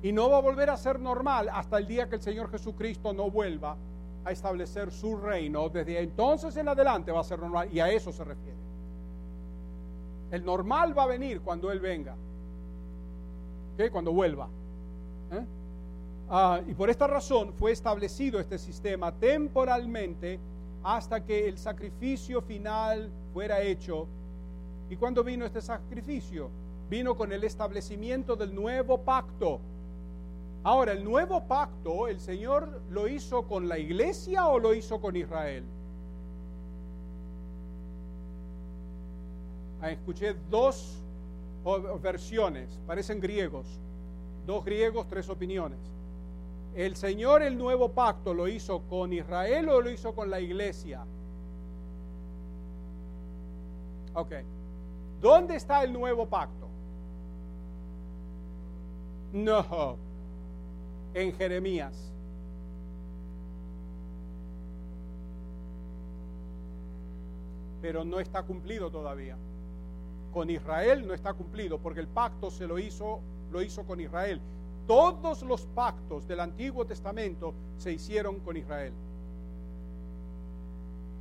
[0.03, 3.13] Y no va a volver a ser normal hasta el día que el Señor Jesucristo
[3.13, 3.77] no vuelva
[4.25, 5.69] a establecer su reino.
[5.69, 8.59] Desde entonces en adelante va a ser normal y a eso se refiere.
[10.33, 12.17] El normal va a venir cuando Él venga
[13.91, 14.49] cuando vuelva.
[15.33, 15.45] ¿eh?
[16.31, 20.39] Ah, y por esta razón fue establecido este sistema temporalmente
[20.83, 24.07] hasta que el sacrificio final fuera hecho.
[24.93, 26.51] ¿Y cuando vino este sacrificio?
[26.91, 29.59] Vino con el establecimiento del nuevo pacto.
[30.65, 35.17] Ahora, el nuevo pacto, ¿el Señor lo hizo con la iglesia o lo hizo con
[35.17, 35.65] Israel?
[39.81, 40.99] Ah, escuché dos
[42.03, 43.67] versiones, parecen griegos,
[44.47, 45.81] dos griegos, tres opiniones.
[46.75, 51.03] ¿El Señor el nuevo pacto lo hizo con Israel o lo hizo con la iglesia?
[54.13, 54.33] Ok.
[55.23, 56.69] ¿Dónde está el nuevo pacto?
[59.33, 59.97] No,
[61.15, 62.13] en Jeremías.
[67.81, 69.39] Pero no está cumplido todavía
[70.33, 73.21] con Israel no está cumplido, porque el pacto se lo hizo,
[73.53, 74.41] lo hizo con Israel.
[74.87, 78.93] Todos los pactos del Antiguo Testamento se hicieron con Israel,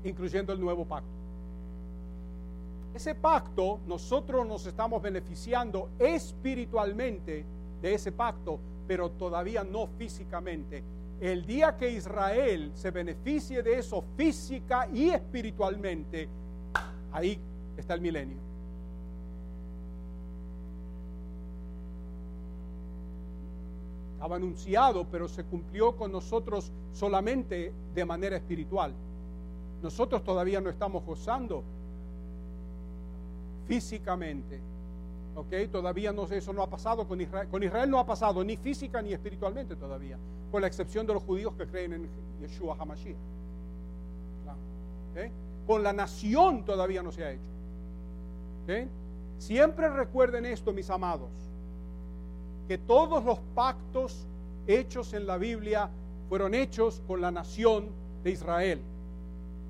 [0.03, 1.20] incluyendo el nuevo pacto.
[2.93, 7.45] Ese pacto, nosotros nos estamos beneficiando espiritualmente
[7.81, 10.83] de ese pacto, pero todavía no físicamente.
[11.19, 16.27] El día que Israel se beneficie de eso física y espiritualmente,
[17.11, 17.39] ahí
[17.77, 18.51] está el milenio.
[24.21, 28.93] estaba anunciado, pero se cumplió con nosotros solamente de manera espiritual.
[29.81, 31.63] Nosotros todavía no estamos gozando
[33.71, 34.59] físicamente.
[35.33, 35.71] ¿Ok?
[35.71, 37.47] Todavía no, eso no ha pasado con Israel.
[37.47, 40.17] Con Israel no ha pasado ni física ni espiritualmente todavía,
[40.51, 42.09] con la excepción de los judíos que creen en
[42.41, 43.15] Yeshua HaMashiach.
[45.65, 48.89] Con la nación todavía no se ha hecho.
[49.37, 51.29] Siempre recuerden esto, mis amados,
[52.67, 54.25] que todos los pactos
[54.67, 55.89] hechos en la Biblia
[56.27, 57.87] fueron hechos con la nación
[58.21, 58.81] de Israel,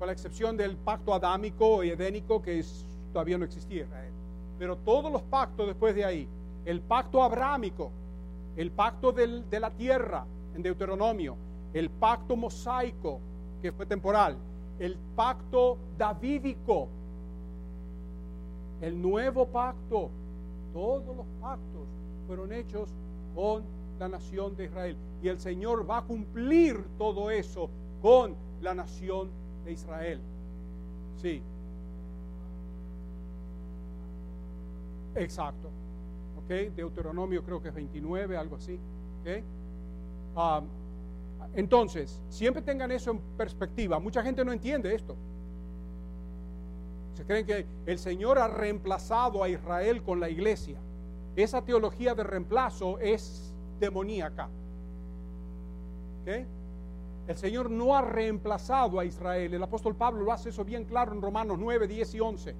[0.00, 2.58] con la excepción del pacto adámico y edénico que
[3.12, 4.12] todavía no existía Israel.
[4.58, 6.28] Pero todos los pactos después de ahí,
[6.64, 7.90] el pacto abrámico,
[8.56, 11.36] el pacto de la tierra en Deuteronomio,
[11.72, 13.20] el pacto mosaico,
[13.60, 14.36] que fue temporal,
[14.78, 16.88] el pacto davídico,
[18.80, 20.10] el nuevo pacto,
[20.72, 21.86] todos los pactos
[22.26, 22.88] fueron hechos
[23.34, 23.62] con
[23.98, 24.96] la nación de Israel.
[25.22, 29.30] Y el Señor va a cumplir todo eso con la nación
[29.64, 30.20] de Israel.
[31.16, 31.42] Sí.
[35.14, 35.68] Exacto.
[36.38, 36.74] ¿Ok?
[36.74, 38.78] Deuteronomio creo que es 29, algo así.
[39.20, 39.28] ¿Ok?
[41.54, 43.98] Entonces, siempre tengan eso en perspectiva.
[43.98, 45.16] Mucha gente no entiende esto.
[47.14, 50.78] Se creen que el Señor ha reemplazado a Israel con la iglesia.
[51.36, 54.48] Esa teología de reemplazo es demoníaca.
[56.22, 56.46] ¿Ok?
[57.28, 59.54] El Señor no ha reemplazado a Israel.
[59.54, 62.54] El apóstol Pablo lo hace eso bien claro en Romanos 9, 10 y 11.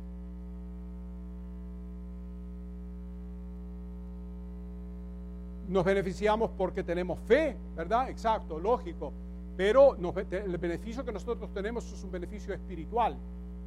[5.73, 8.11] Nos beneficiamos porque tenemos fe, ¿verdad?
[8.11, 9.11] Exacto, lógico.
[9.57, 13.17] Pero el beneficio que nosotros tenemos es un beneficio espiritual.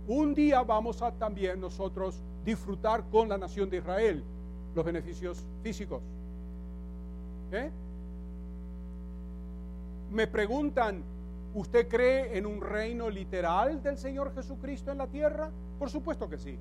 [0.08, 4.24] Un día vamos a también nosotros disfrutar con la nación de Israel
[4.76, 6.04] los beneficios físicos.
[7.52, 7.72] ¿Eh?
[10.12, 11.02] Me preguntan,
[11.56, 15.50] ¿usted cree en un reino literal del Señor Jesucristo en la tierra?
[15.80, 16.56] Por supuesto que sí.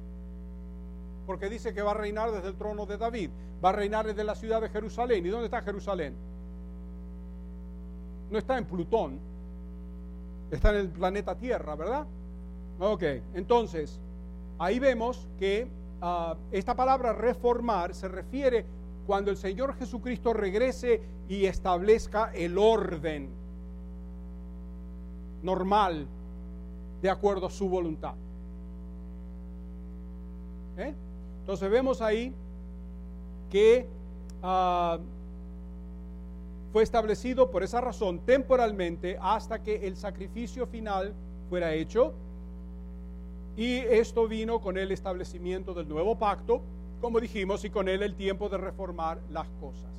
[1.26, 3.30] Porque dice que va a reinar desde el trono de David,
[3.64, 5.24] va a reinar desde la ciudad de Jerusalén.
[5.24, 6.14] ¿Y dónde está Jerusalén?
[8.30, 9.18] No está en Plutón,
[10.50, 12.06] está en el planeta Tierra, ¿verdad?
[12.78, 13.02] Ok,
[13.34, 14.00] entonces,
[14.58, 15.68] ahí vemos que
[16.00, 18.64] ah, esta palabra reformar se refiere
[19.06, 23.30] cuando el Señor Jesucristo regrese y establezca el orden
[25.42, 26.06] normal
[27.02, 28.14] de acuerdo a su voluntad.
[30.78, 30.94] ¿Eh?
[31.44, 32.32] Entonces vemos ahí
[33.50, 33.86] que
[34.42, 34.98] ah,
[36.72, 41.12] fue establecido por esa razón temporalmente hasta que el sacrificio final
[41.50, 42.14] fuera hecho.
[43.58, 46.62] Y esto vino con el establecimiento del nuevo pacto,
[47.02, 49.92] como dijimos, y con él el tiempo de reformar las cosas.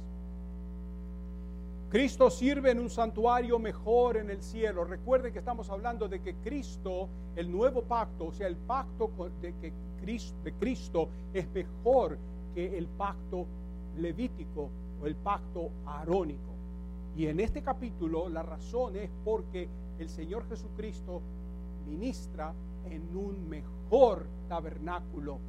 [1.90, 4.84] Cristo sirve en un santuario mejor en el cielo.
[4.84, 9.54] Recuerden que estamos hablando de que Cristo, el nuevo pacto, o sea, el pacto de,
[9.62, 9.72] que
[10.06, 12.18] Cristo, de Cristo es mejor
[12.54, 13.46] que el pacto
[13.98, 14.70] levítico
[15.02, 16.54] o el pacto arónico.
[17.18, 19.68] Y en este capítulo la razón es porque
[20.00, 21.22] el Señor Jesucristo
[21.88, 22.54] ministra
[22.90, 25.40] en un mejor tabernáculo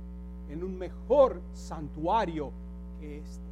[0.48, 2.50] en un mejor santuario
[3.00, 3.44] que este.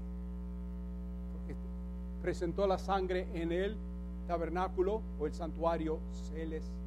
[1.33, 1.55] Porque
[2.23, 3.77] presentó la sangre en el
[4.27, 6.79] tabernáculo o el santuario celestial.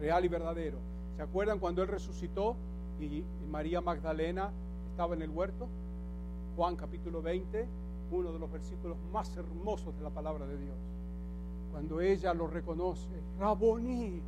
[0.00, 0.78] Real y verdadero.
[1.18, 2.54] ¿Se acuerdan cuando él resucitó
[3.00, 4.52] y, María Magdalena
[4.92, 5.66] estaba en el huerto?
[6.54, 7.66] Juan capítulo 20,
[8.12, 10.76] uno de los versículos más hermosos de la palabra de Dios.
[11.72, 13.08] Cuando ella lo reconoce,
[13.40, 14.22] Raboní.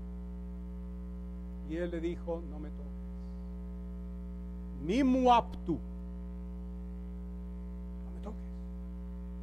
[1.68, 2.90] Y él le dijo, no me toques
[4.84, 5.74] mi muaptu.
[8.04, 8.40] No me toques.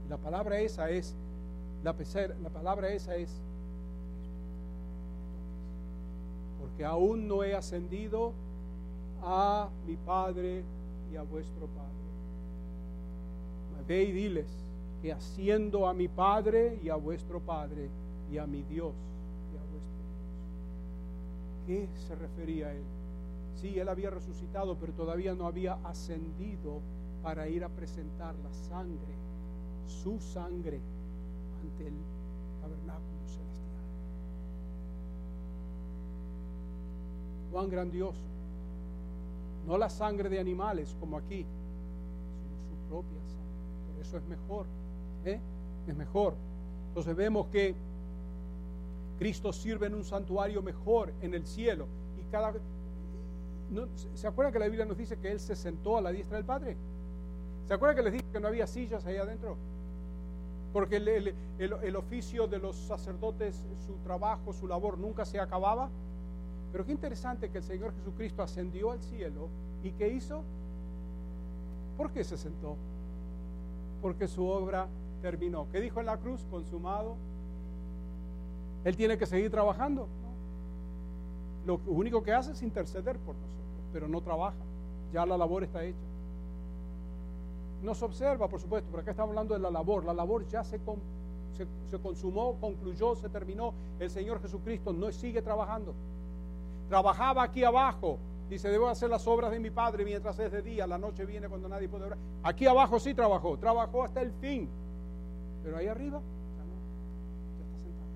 [0.09, 1.15] La palabra esa es,
[1.81, 1.95] la,
[2.43, 3.39] la palabra esa es,
[6.59, 8.33] porque aún no he ascendido
[9.23, 10.63] a mi Padre
[11.11, 11.97] y a vuestro Padre.
[13.87, 14.47] Ve y diles
[15.01, 17.89] que asciendo a mi Padre y a vuestro Padre
[18.31, 18.93] y a mi Dios
[19.53, 20.01] y a vuestro
[21.65, 21.89] Dios.
[21.91, 22.83] ¿Qué se refería a él?
[23.55, 26.81] Sí, él había resucitado, pero todavía no había ascendido
[27.23, 29.15] para ir a presentar la sangre,
[29.85, 30.79] su sangre,
[31.61, 31.95] ante el
[32.61, 33.83] tabernáculo celestial.
[37.57, 38.21] Cuán grandioso.
[39.65, 43.93] No la sangre de animales como aquí, sino su propia sangre.
[43.95, 44.65] Por eso es mejor.
[45.25, 45.39] ¿eh?
[45.87, 46.35] Es mejor.
[46.89, 47.73] Entonces vemos que
[49.17, 51.87] Cristo sirve en un santuario mejor en el cielo.
[52.19, 52.53] Y cada,
[54.13, 56.45] ¿Se acuerdan que la Biblia nos dice que Él se sentó a la diestra del
[56.45, 56.77] Padre?
[57.65, 59.57] ¿Se acuerdan que les dije que no había sillas ahí adentro?
[60.73, 65.89] porque el- el oficio de los sacerdotes, su trabajo, su labor nunca se acababa.
[66.71, 69.47] Pero qué interesante que el Señor Jesucristo ascendió al cielo
[69.83, 70.43] y ¿qué hizo?
[71.97, 72.75] ¿Por qué se sentó?
[74.01, 74.87] Porque su obra
[75.21, 75.67] terminó.
[75.71, 76.45] ¿Qué dijo en la cruz?
[76.51, 77.15] Consumado.
[78.83, 80.07] Él tiene que seguir trabajando.
[81.65, 84.55] Lo único que hace es interceder por nosotros, pero no trabaja.
[85.13, 85.97] Ya la labor está hecha.
[87.81, 90.05] Nos observa, por supuesto, pero acá estamos hablando de la labor.
[90.05, 91.01] La labor ya se, con-
[91.89, 93.73] se consumó, concluyó, se terminó.
[93.99, 95.93] El Señor Jesucristo no sigue trabajando.
[96.89, 98.17] Trabajaba aquí abajo.
[98.49, 100.87] Dice, debo hacer las obras de mi Padre mientras es de día.
[100.87, 102.17] La noche viene cuando nadie puede orar.
[102.43, 103.57] Aquí abajo sí trabajó.
[103.57, 104.69] Trabajó hasta el fin.
[105.63, 106.73] Pero ahí arriba, ya no.
[107.59, 108.09] Ya está sentado.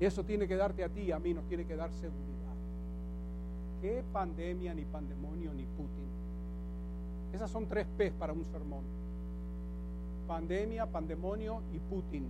[0.00, 2.32] Eso tiene que darte a ti a mí, nos tiene que dar seguridad.
[3.80, 6.02] ¿Qué pandemia, ni pandemonio, ni Putin?
[7.32, 8.82] Esas son tres P's para un sermón.
[10.26, 12.28] Pandemia, pandemonio y Putin.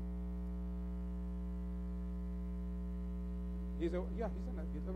[3.87, 4.89] Atheist.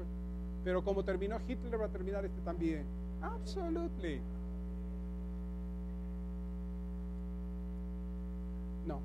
[0.65, 2.85] Pero como terminó Hitler, va a terminar este también.
[3.23, 4.21] Absolutely.
[8.87, 9.01] No.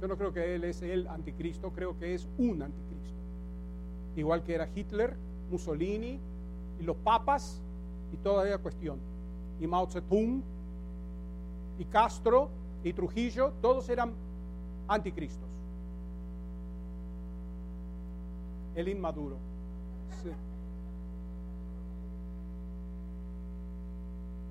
[0.00, 3.18] Yo no creo que él es el anticristo, creo que es un anticristo.
[4.16, 5.16] Igual que era Hitler,
[5.50, 6.20] Mussolini
[6.78, 7.62] y los papas
[8.12, 8.98] y toda esa cuestión.
[9.60, 10.42] Y Mao Zedong
[11.78, 12.50] y Castro
[12.82, 14.12] y Trujillo, todos eran
[14.88, 15.43] anticristos.
[18.74, 19.36] El inmaduro.
[20.22, 20.30] Sí.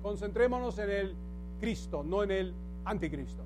[0.02, 1.14] Concentrémonos en el
[1.60, 2.54] Cristo, no en el
[2.84, 3.42] anticristo.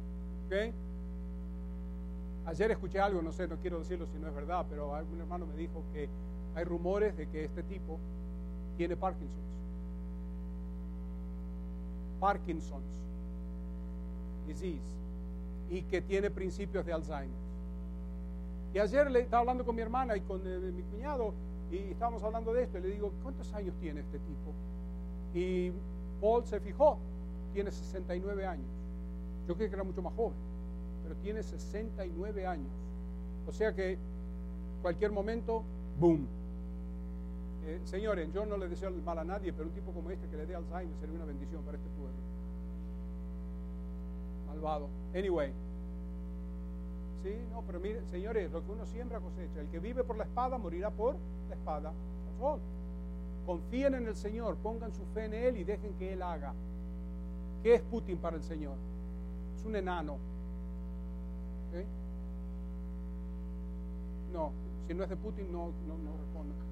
[2.47, 5.47] Ayer escuché algo, no sé, no quiero decirlo si no es verdad, pero algún hermano
[5.47, 6.09] me dijo que
[6.55, 7.99] hay rumores de que este tipo
[8.77, 9.45] tiene Parkinson's.
[12.19, 13.03] Parkinson's
[14.47, 14.97] disease
[15.71, 17.48] y que tiene principios de Alzheimer.
[18.75, 21.33] Y ayer le estaba hablando con mi hermana y con eh, mi cuñado
[21.71, 24.53] y estábamos hablando de esto y le digo, ¿cuántos años tiene este tipo?
[25.35, 25.73] Y
[26.21, 26.99] Paul se fijó,
[27.53, 28.67] tiene 69 años.
[29.47, 30.37] Yo creí que era mucho más joven,
[31.03, 32.71] pero tiene 69 años.
[33.47, 33.99] O sea que
[34.83, 35.63] cualquier momento,
[35.99, 36.27] boom.
[37.67, 40.27] Eh, señores, yo no le deseo el mal a nadie, pero un tipo como este
[40.29, 42.17] que le dé Alzheimer sería una bendición para este pueblo.
[44.47, 44.89] Malvado.
[45.15, 45.53] Anyway.
[47.23, 49.61] Sí, no, pero mire, señores, lo que uno siembra cosecha.
[49.61, 51.17] El que vive por la espada morirá por
[51.49, 51.93] la espada.
[53.45, 56.53] Confíen en el Señor, pongan su fe en Él y dejen que Él haga.
[57.63, 58.77] ¿Qué es Putin para el Señor?
[59.57, 60.15] Es un enano.
[61.71, 61.85] ¿Ok?
[64.33, 64.53] No,
[64.87, 66.68] si no es de Putin, no, no, no respondo.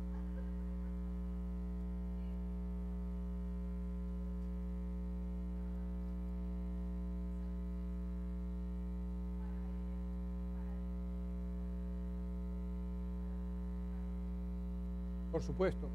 [15.37, 15.87] Por supuesto.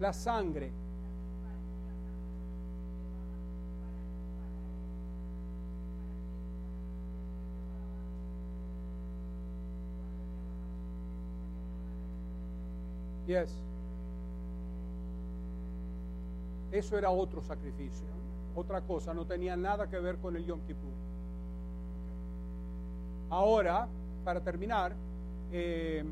[0.00, 0.72] La sangre.
[13.28, 13.54] Yes.
[16.72, 18.08] Eso era otro sacrificio,
[18.56, 20.99] otra cosa, no tenía nada que ver con el Yom Kippur.
[23.30, 23.86] Ahora,
[24.24, 24.92] para terminar,
[25.52, 26.04] eh,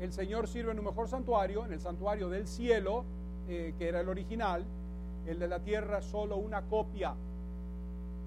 [0.00, 3.04] el Señor sirve en un mejor santuario, en el santuario del cielo,
[3.48, 4.64] eh, que era el original,
[5.26, 7.14] el de la tierra solo una copia.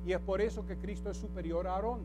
[0.05, 2.01] Y es por eso que Cristo es superior a Aarón.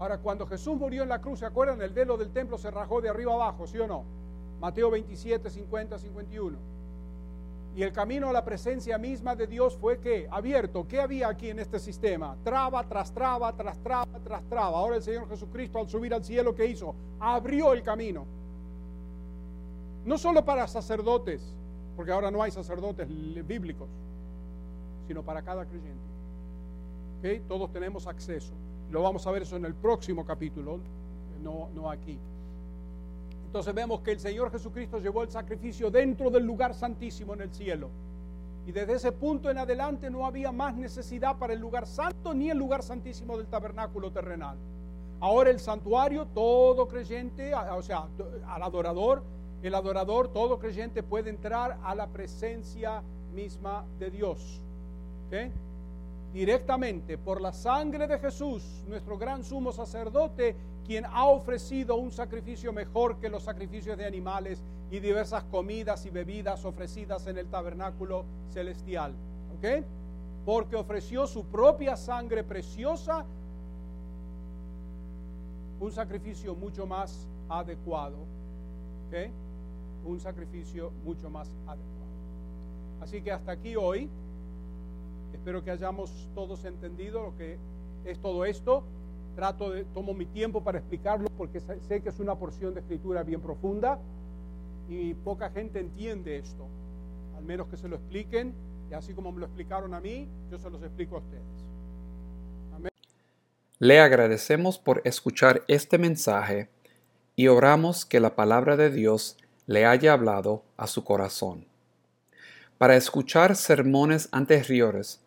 [0.00, 1.80] Ahora, cuando Jesús murió en la cruz, ¿se acuerdan?
[1.82, 4.04] El velo del templo se rajó de arriba abajo, ¿sí o no?
[4.60, 6.58] Mateo 27, 50, 51.
[7.76, 10.86] Y el camino a la presencia misma de Dios fue que abierto.
[10.88, 12.36] ¿Qué había aquí en este sistema?
[12.42, 14.78] Traba tras traba, tras traba, tras traba.
[14.78, 16.94] Ahora el Señor Jesucristo al subir al cielo, ¿qué hizo?
[17.20, 18.26] Abrió el camino.
[20.04, 21.54] No solo para sacerdotes,
[21.96, 23.06] porque ahora no hay sacerdotes
[23.46, 23.88] bíblicos,
[25.06, 26.10] sino para cada creyente.
[27.18, 27.46] ¿Ok?
[27.46, 28.52] Todos tenemos acceso.
[28.90, 30.80] Lo vamos a ver eso en el próximo capítulo,
[31.42, 32.18] no, no aquí.
[33.50, 37.52] Entonces vemos que el Señor Jesucristo llevó el sacrificio dentro del lugar santísimo en el
[37.52, 37.88] cielo.
[38.64, 42.48] Y desde ese punto en adelante no había más necesidad para el lugar santo ni
[42.48, 44.56] el lugar santísimo del tabernáculo terrenal.
[45.18, 48.06] Ahora el santuario, todo creyente, o sea,
[48.46, 49.24] al adorador,
[49.64, 53.02] el adorador, todo creyente puede entrar a la presencia
[53.34, 54.60] misma de Dios.
[55.26, 55.50] ¿Ok?
[56.32, 60.54] directamente por la sangre de Jesús, nuestro gran sumo sacerdote,
[60.90, 64.60] quien ha ofrecido un sacrificio mejor que los sacrificios de animales
[64.90, 69.12] y diversas comidas y bebidas ofrecidas en el tabernáculo celestial.
[69.56, 69.84] ¿Ok?
[70.44, 73.24] Porque ofreció su propia sangre preciosa,
[75.78, 78.16] un sacrificio mucho más adecuado.
[79.06, 79.30] ¿Ok?
[80.06, 82.10] Un sacrificio mucho más adecuado.
[83.00, 84.10] Así que hasta aquí hoy.
[85.34, 87.58] Espero que hayamos todos entendido lo que
[88.04, 88.82] es todo esto.
[89.34, 93.22] Trato de, tomo mi tiempo para explicarlo porque sé que es una porción de escritura
[93.22, 93.98] bien profunda
[94.88, 96.66] y poca gente entiende esto.
[97.36, 98.52] Al menos que se lo expliquen
[98.90, 101.44] y así como me lo explicaron a mí, yo se los explico a ustedes.
[102.74, 102.90] Amén.
[103.78, 106.68] Le agradecemos por escuchar este mensaje
[107.36, 111.66] y oramos que la palabra de Dios le haya hablado a su corazón.
[112.76, 115.20] Para escuchar sermones anteriores,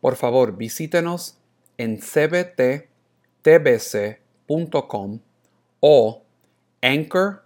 [0.00, 1.38] por favor visítenos
[1.78, 2.02] en
[3.46, 5.20] cbttbc.com
[5.80, 6.24] o
[6.82, 7.44] anchor.fm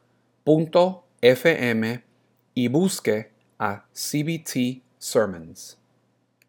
[2.54, 5.79] y busque a CBT Sermons.